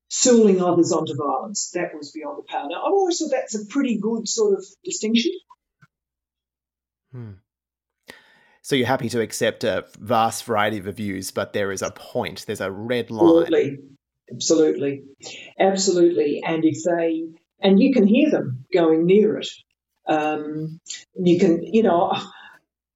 sooling 0.10 0.62
others 0.62 0.92
onto 0.92 1.16
violence. 1.16 1.72
That 1.74 1.96
was 1.96 2.12
beyond 2.12 2.40
the 2.40 2.44
pale. 2.44 2.68
Now, 2.70 2.86
I've 2.86 2.94
always 2.94 3.20
thought 3.20 3.32
that's 3.32 3.56
a 3.56 3.66
pretty 3.68 4.00
good 4.00 4.28
sort 4.28 4.58
of 4.58 4.66
distinction. 4.84 5.32
Hmm. 7.16 7.32
So 8.62 8.76
you're 8.76 8.88
happy 8.88 9.08
to 9.10 9.22
accept 9.22 9.64
a 9.64 9.86
vast 10.00 10.44
variety 10.44 10.80
of 10.80 10.86
views, 10.96 11.32
but 11.32 11.54
there 11.54 11.72
is 11.72 11.82
a 11.82 11.92
point, 11.92 12.46
there's 12.46 12.60
a 12.60 12.70
red 12.70 13.10
line. 13.10 13.44
Absolutely. 13.44 13.80
Absolutely. 14.34 15.04
Absolutely. 15.58 16.44
And 16.46 16.66
if 16.66 16.84
they, 16.84 17.26
and 17.62 17.80
you 17.80 17.94
can 17.94 18.06
hear 18.06 18.32
them 18.32 18.66
going 18.74 19.06
near 19.06 19.38
it. 19.38 19.48
Um, 20.08 20.82
you 21.16 21.40
can, 21.40 21.64
you 21.64 21.84
know, 21.84 22.12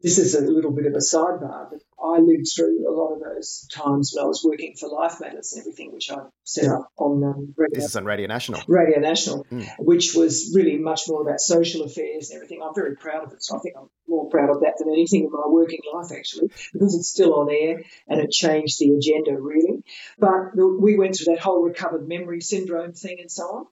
this 0.02 0.18
is 0.18 0.36
a 0.36 0.42
little 0.42 0.72
bit 0.72 0.86
of 0.86 0.94
a 0.94 0.98
sidebar, 0.98 1.70
but 1.72 1.82
I 2.04 2.20
lived 2.20 2.48
through 2.56 2.88
a 2.88 2.94
lot 2.94 3.14
of 3.14 3.20
those 3.20 3.68
times 3.72 4.14
when 4.14 4.24
I 4.24 4.28
was 4.28 4.44
working 4.44 4.76
for 4.80 4.90
Life 4.90 5.20
Matters 5.20 5.54
and 5.54 5.62
everything, 5.62 5.92
which 5.92 6.10
I 6.12 6.18
set 6.44 6.70
up 6.70 6.92
on 6.98 7.24
um, 7.24 7.54
Radio, 7.58 7.76
this 7.76 7.90
is 7.90 7.96
on 7.96 8.06
Radio 8.06 8.28
National. 8.28 8.62
Radio 8.68 9.00
National, 9.00 9.46
mm. 9.46 9.68
which 9.80 10.14
was 10.16 10.52
really 10.56 10.78
much 10.78 11.02
more 11.08 11.22
about 11.22 11.40
social 11.40 11.84
affairs 11.84 12.30
and 12.30 12.38
everything. 12.38 12.62
I'm 12.64 12.74
very 12.74 12.96
proud 12.96 13.26
of 13.26 13.34
it, 13.34 13.44
so 13.44 13.58
I 13.58 13.60
think 13.60 13.76
I'm 13.78 13.90
more 14.08 14.30
proud 14.30 14.50
of 14.50 14.62
that 14.62 14.76
than 14.80 14.90
anything 14.90 15.26
in 15.26 15.32
my 15.32 15.48
working 15.48 15.80
life 15.94 16.12
actually, 16.12 16.52
because 16.74 16.96
it's 16.96 17.10
still 17.10 17.36
on 17.36 17.50
air 17.52 17.84
and 18.08 18.22
it 18.22 18.32
changed 18.32 18.80
the 18.80 18.96
agenda 18.96 19.40
really. 19.40 19.84
But 20.18 20.56
we 20.56 20.98
went 20.98 21.18
through 21.18 21.34
that 21.34 21.44
whole 21.44 21.64
recovered 21.64 22.08
memory 22.08 22.42
syndrome 22.42 22.94
thing 22.94 23.18
and 23.20 23.32
so 23.32 23.44
on, 23.44 23.66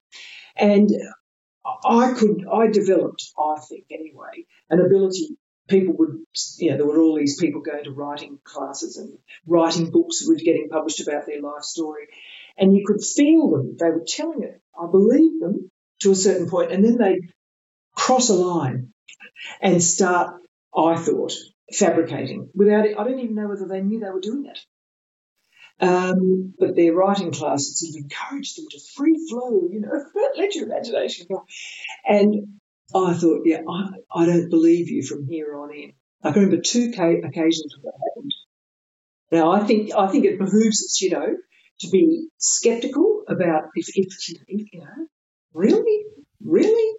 and 0.55 0.89
I 1.85 2.13
could, 2.13 2.45
I 2.51 2.67
developed, 2.67 3.31
I 3.37 3.59
think 3.67 3.85
anyway, 3.91 4.45
an 4.69 4.79
ability 4.79 5.37
people 5.67 5.95
would, 5.97 6.19
you 6.58 6.71
know, 6.71 6.77
there 6.77 6.86
were 6.86 6.99
all 6.99 7.15
these 7.15 7.39
people 7.39 7.62
going 7.62 7.84
to 7.84 7.91
writing 7.91 8.39
classes 8.43 8.97
and 8.97 9.17
writing 9.45 9.91
books 9.91 10.19
that 10.19 10.30
were 10.30 10.36
getting 10.36 10.69
published 10.69 11.06
about 11.06 11.25
their 11.25 11.41
life 11.41 11.63
story. 11.63 12.08
And 12.58 12.75
you 12.75 12.86
could 12.86 13.03
feel 13.03 13.51
them. 13.51 13.77
They 13.80 13.89
were 13.89 14.06
telling 14.08 14.43
it. 14.43 14.62
I 14.80 14.88
believed 14.89 15.41
them 15.41 15.71
to 16.01 16.12
a 16.12 16.15
certain 16.15 16.49
point, 16.49 16.71
and 16.71 16.84
then 16.84 16.97
they'd 16.97 17.32
cross 17.95 18.30
a 18.30 18.34
line 18.34 18.93
and 19.62 19.82
start, 19.82 20.41
I 20.75 20.95
thought, 20.95 21.34
fabricating 21.73 22.49
without 22.53 22.86
it. 22.86 22.97
I 22.97 23.03
don't 23.03 23.19
even 23.19 23.36
know 23.36 23.47
whether 23.47 23.67
they 23.67 23.82
knew 23.82 23.99
they 23.99 24.10
were 24.10 24.21
doing 24.21 24.45
it. 24.45 24.60
Um, 25.80 26.53
but 26.58 26.75
their 26.75 26.93
writing 26.93 27.32
classes 27.32 27.88
of 27.88 28.01
encouraged 28.01 28.58
them 28.58 28.65
to 28.71 28.80
free 28.95 29.15
flow, 29.30 29.67
you 29.71 29.82
know, 29.82 30.03
let 30.38 30.56
your 30.56 30.65
imagination 30.65 31.27
go. 31.30 31.45
And 32.08 32.60
I 32.95 33.13
thought, 33.13 33.41
yeah, 33.45 33.62
I, 33.69 33.89
I 34.13 34.26
don't 34.26 34.50
believe 34.50 34.89
you 34.89 35.04
from 35.04 35.28
here 35.28 35.56
on 35.56 35.73
in. 35.73 35.93
I 36.23 36.32
can 36.32 36.43
remember 36.43 36.62
two 36.62 36.89
occasions 36.89 37.76
where 37.82 37.91
that 37.91 38.00
happened. 38.10 38.34
Now, 39.32 39.52
I 39.52 39.65
think 39.65 39.93
I 39.95 40.08
think 40.08 40.26
it 40.26 40.39
behooves 40.39 40.84
us, 40.84 41.02
you 41.02 41.12
know, 41.12 41.36
to 41.82 41.89
be 41.89 42.30
sceptical 42.38 43.23
about 43.28 43.65
if, 43.76 43.88
if, 43.95 44.08
if 44.47 44.73
you 44.73 44.80
know, 44.80 45.08
really, 45.54 46.04
really. 46.43 46.95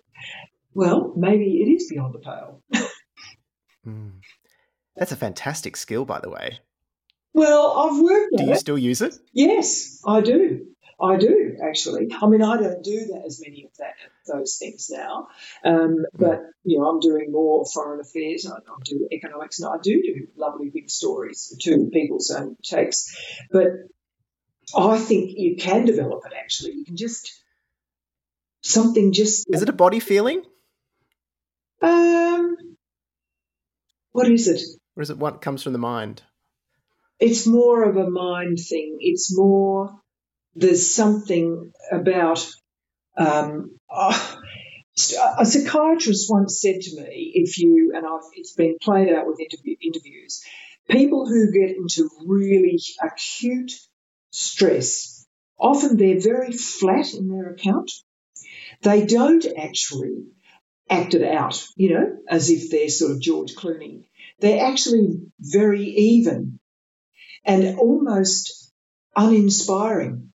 Well, 0.74 1.12
maybe 1.16 1.62
it 1.62 1.70
is 1.70 1.88
beyond 1.88 2.14
the 2.14 2.18
pale. 2.18 2.62
mm. 3.87 4.12
That's 4.96 5.12
a 5.12 5.16
fantastic 5.16 5.77
skill, 5.77 6.05
by 6.05 6.20
the 6.20 6.29
way. 6.29 6.59
Well, 7.33 7.72
I've 7.72 8.01
worked. 8.01 8.37
Do 8.37 8.44
you 8.44 8.53
it. 8.53 8.59
still 8.59 8.79
use 8.79 9.01
it? 9.01 9.14
Yes, 9.33 10.01
I 10.07 10.20
do. 10.20 10.66
I 11.01 11.16
do 11.16 11.57
actually. 11.64 12.09
I 12.20 12.27
mean, 12.27 12.42
I 12.42 12.57
don't 12.57 12.83
do 12.83 13.07
that 13.12 13.22
as 13.27 13.40
many 13.44 13.64
of 13.64 13.70
that 13.79 13.94
those 14.32 14.56
things 14.56 14.88
now, 14.90 15.28
um, 15.64 16.04
but 16.16 16.42
you 16.64 16.78
know, 16.78 16.86
I'm 16.86 17.00
doing 17.00 17.32
more 17.32 17.64
foreign 17.64 18.00
affairs. 18.00 18.46
I, 18.50 18.56
I 18.56 18.76
do 18.84 19.08
economics, 19.10 19.60
and 19.60 19.68
I 19.68 19.78
do 19.82 20.02
do 20.02 20.28
lovely 20.36 20.70
big 20.70 20.90
stories 20.90 21.56
to 21.60 21.90
people's 21.92 22.30
own 22.30 22.56
takes. 22.62 23.16
But 23.50 23.68
I 24.76 24.98
think 24.98 25.32
you 25.36 25.56
can 25.56 25.84
develop 25.84 26.24
it. 26.26 26.32
Actually, 26.38 26.74
you 26.74 26.84
can 26.84 26.96
just 26.96 27.42
something 28.62 29.12
just. 29.12 29.46
Is 29.52 29.62
it 29.62 29.68
a 29.68 29.72
body 29.72 30.00
feeling? 30.00 30.42
Um, 31.80 32.56
what 34.12 34.30
is 34.30 34.48
it? 34.48 34.60
Or 34.96 35.02
is 35.02 35.10
it 35.10 35.18
what 35.18 35.40
comes 35.40 35.62
from 35.62 35.72
the 35.72 35.78
mind? 35.78 36.22
It's 37.20 37.46
more 37.46 37.88
of 37.88 37.96
a 37.96 38.08
mind 38.08 38.58
thing. 38.58 38.98
It's 39.00 39.36
more 39.36 40.00
there's 40.54 40.92
something 40.92 41.72
about 41.92 42.46
um, 43.18 43.78
oh, 43.90 44.40
a 45.38 45.46
psychiatrist 45.46 46.31
once 46.31 46.61
said 46.61 46.81
to 46.81 47.00
me, 47.00 47.33
if 47.35 47.59
you, 47.59 47.92
and 47.94 48.07
I've, 48.07 48.31
it's 48.35 48.54
been 48.54 48.76
played 48.81 49.12
out 49.12 49.26
with 49.26 49.40
interview, 49.40 49.76
interviews, 49.81 50.44
people 50.88 51.26
who 51.26 51.52
get 51.52 51.76
into 51.76 52.09
really 52.26 52.81
acute 53.02 53.72
stress, 54.31 55.26
often 55.59 55.96
they're 55.96 56.20
very 56.20 56.52
flat 56.52 57.12
in 57.14 57.28
their 57.28 57.50
account. 57.50 57.92
They 58.83 59.07
don't 59.07 59.46
actually 59.57 60.26
act 60.88 61.14
it 61.14 61.22
out, 61.22 61.64
you 61.76 61.94
know, 61.94 62.16
as 62.28 62.50
if 62.50 62.70
they're 62.70 62.88
sort 62.88 63.12
of 63.12 63.20
George 63.20 63.54
Clooney. 63.54 64.09
They're 64.40 64.64
actually 64.64 65.20
very 65.40 65.83
even 65.83 66.61
and 67.44 67.78
almost 67.78 68.72
uninspiring. 69.16 70.33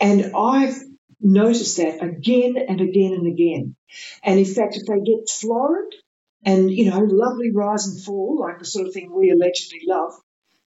And 0.00 0.32
I've 0.34 0.76
noticed 1.20 1.76
that 1.76 2.02
again 2.02 2.56
and 2.56 2.80
again 2.80 3.12
and 3.12 3.26
again. 3.26 3.76
And 4.22 4.38
in 4.38 4.44
fact, 4.44 4.76
if 4.76 4.86
they 4.86 5.00
get 5.00 5.28
florid 5.28 5.94
and, 6.44 6.70
you 6.70 6.90
know, 6.90 7.00
lovely 7.00 7.50
rise 7.52 7.86
and 7.86 8.02
fall, 8.02 8.38
like 8.40 8.58
the 8.58 8.64
sort 8.64 8.86
of 8.86 8.94
thing 8.94 9.12
we 9.12 9.30
allegedly 9.30 9.82
love, 9.86 10.12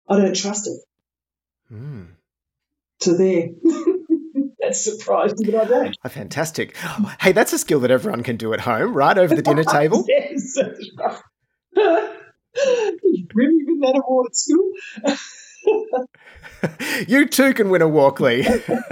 I 0.07 0.17
don't 0.17 0.35
trust 0.35 0.67
it. 0.67 0.79
Mm. 1.73 2.07
So 2.99 3.15
there. 3.15 3.49
that's 4.59 4.83
surprising, 4.83 5.37
but 5.45 5.55
I 5.55 5.65
don't. 5.65 5.97
Oh, 6.03 6.09
fantastic. 6.09 6.75
Hey, 7.19 7.31
that's 7.31 7.53
a 7.53 7.57
skill 7.57 7.79
that 7.81 7.91
everyone 7.91 8.23
can 8.23 8.37
do 8.37 8.53
at 8.53 8.59
home, 8.59 8.93
right? 8.93 9.17
Over 9.17 9.35
the 9.35 9.41
dinner 9.41 9.63
table. 9.71 10.05
yes, 10.07 10.55
that's 10.55 10.91
right. 10.97 11.21
you 13.03 13.27
really 13.33 13.63
win 13.65 13.79
that 13.79 14.01
award 14.03 14.27
at 14.29 14.35
school? 14.35 14.71
you 17.07 17.27
too 17.27 17.53
can 17.53 17.69
win 17.69 17.81
a 17.81 17.87
Walkley. 17.87 18.41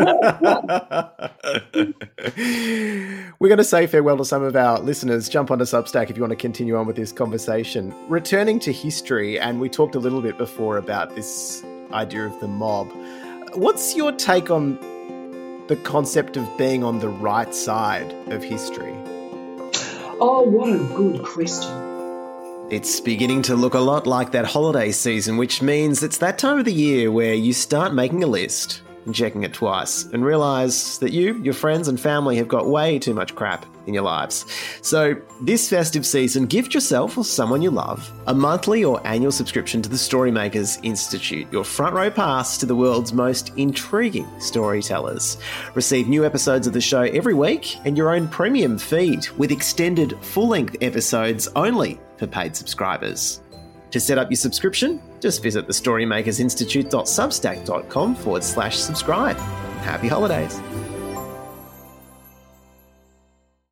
We're 3.40 3.50
going 3.50 3.58
to 3.58 3.64
say 3.64 3.88
farewell 3.88 4.18
to 4.18 4.26
some 4.26 4.44
of 4.44 4.56
our 4.56 4.80
listeners. 4.80 5.30
Jump 5.30 5.52
onto 5.52 5.66
Substack 5.66 6.10
if 6.10 6.18
you 6.18 6.22
want 6.22 6.32
to 6.32 6.38
continue 6.38 6.78
on 6.78 6.88
with 6.88 6.96
this 6.96 7.12
conversation. 7.12 7.94
Returning 8.10 8.60
to 8.62 8.72
history, 8.72 9.40
and 9.40 9.60
we 9.60 9.70
talked 9.70 9.96
a 9.96 10.00
little 10.00 10.22
bit 10.22 10.38
before 10.38 10.78
about 10.78 11.16
this 11.16 11.64
idea 11.92 12.26
of 12.26 12.40
the 12.40 12.48
mob. 12.48 12.92
What's 13.54 13.96
your 13.96 14.12
take 14.12 14.50
on 14.50 14.78
the 15.68 15.76
concept 15.78 16.38
of 16.38 16.58
being 16.58 16.84
on 16.84 17.00
the 17.00 17.10
right 17.10 17.54
side 17.54 18.12
of 18.32 18.44
history? 18.44 18.94
Oh, 20.20 20.42
what 20.42 20.70
a 20.70 20.78
good 20.96 21.22
question. 21.24 21.97
It's 22.70 23.00
beginning 23.00 23.44
to 23.44 23.56
look 23.56 23.76
a 23.76 23.80
lot 23.80 24.06
like 24.06 24.34
that 24.34 24.44
holiday 24.44 24.92
season, 24.92 25.38
which 25.38 25.62
means 25.62 26.04
it's 26.04 26.18
that 26.18 26.38
time 26.38 26.60
of 26.60 26.66
the 26.66 26.74
year 26.74 27.10
where 27.10 27.34
you 27.34 27.54
start 27.54 27.94
making 27.94 28.26
a 28.26 28.28
list 28.28 28.82
and 29.06 29.16
checking 29.16 29.44
it 29.44 29.54
twice 29.54 30.04
and 30.04 30.26
realize 30.26 30.98
that 30.98 31.14
you, 31.14 31.42
your 31.42 31.54
friends, 31.54 31.88
and 31.88 31.98
family 31.98 32.36
have 32.36 32.50
got 32.50 32.68
way 32.68 33.00
too 33.00 33.14
much 33.14 33.34
crap 33.36 33.66
in 33.86 33.94
your 33.94 34.04
lives. 34.04 34.46
So, 34.82 35.16
this 35.42 35.70
festive 35.70 36.06
season, 36.06 36.46
gift 36.46 36.74
yourself 36.74 37.18
or 37.18 37.24
someone 37.24 37.62
you 37.62 37.72
love 37.72 38.12
a 38.28 38.34
monthly 38.34 38.84
or 38.84 39.00
annual 39.08 39.32
subscription 39.32 39.82
to 39.84 39.88
the 39.88 39.96
Storymakers 39.96 40.78
Institute, 40.84 41.48
your 41.54 41.64
front 41.64 41.96
row 41.96 42.12
pass 42.12 42.58
to 42.58 42.66
the 42.66 42.76
world's 42.76 43.14
most 43.14 43.54
intriguing 43.56 44.28
storytellers. 44.42 45.38
Receive 45.74 46.10
new 46.10 46.26
episodes 46.26 46.68
of 46.68 46.74
the 46.74 46.82
show 46.82 47.04
every 47.04 47.34
week 47.34 47.78
and 47.86 47.98
your 47.98 48.14
own 48.14 48.28
premium 48.28 48.78
feed 48.78 49.30
with 49.38 49.54
extended 49.54 50.20
full 50.22 50.50
length 50.50 50.76
episodes 50.82 51.48
only 51.56 51.98
for 52.18 52.28
paid 52.28 52.56
subscribers. 52.56 53.42
To 53.92 54.00
set 54.00 54.18
up 54.18 54.30
your 54.30 54.38
subscription, 54.38 55.02
just 55.20 55.42
visit 55.42 55.66
the 55.68 55.74
storymakersinstitute.substack.com 55.74 58.16
forward 58.16 58.44
slash 58.44 58.78
subscribe. 58.78 59.38
Happy 59.38 60.08
holidays. 60.08 60.60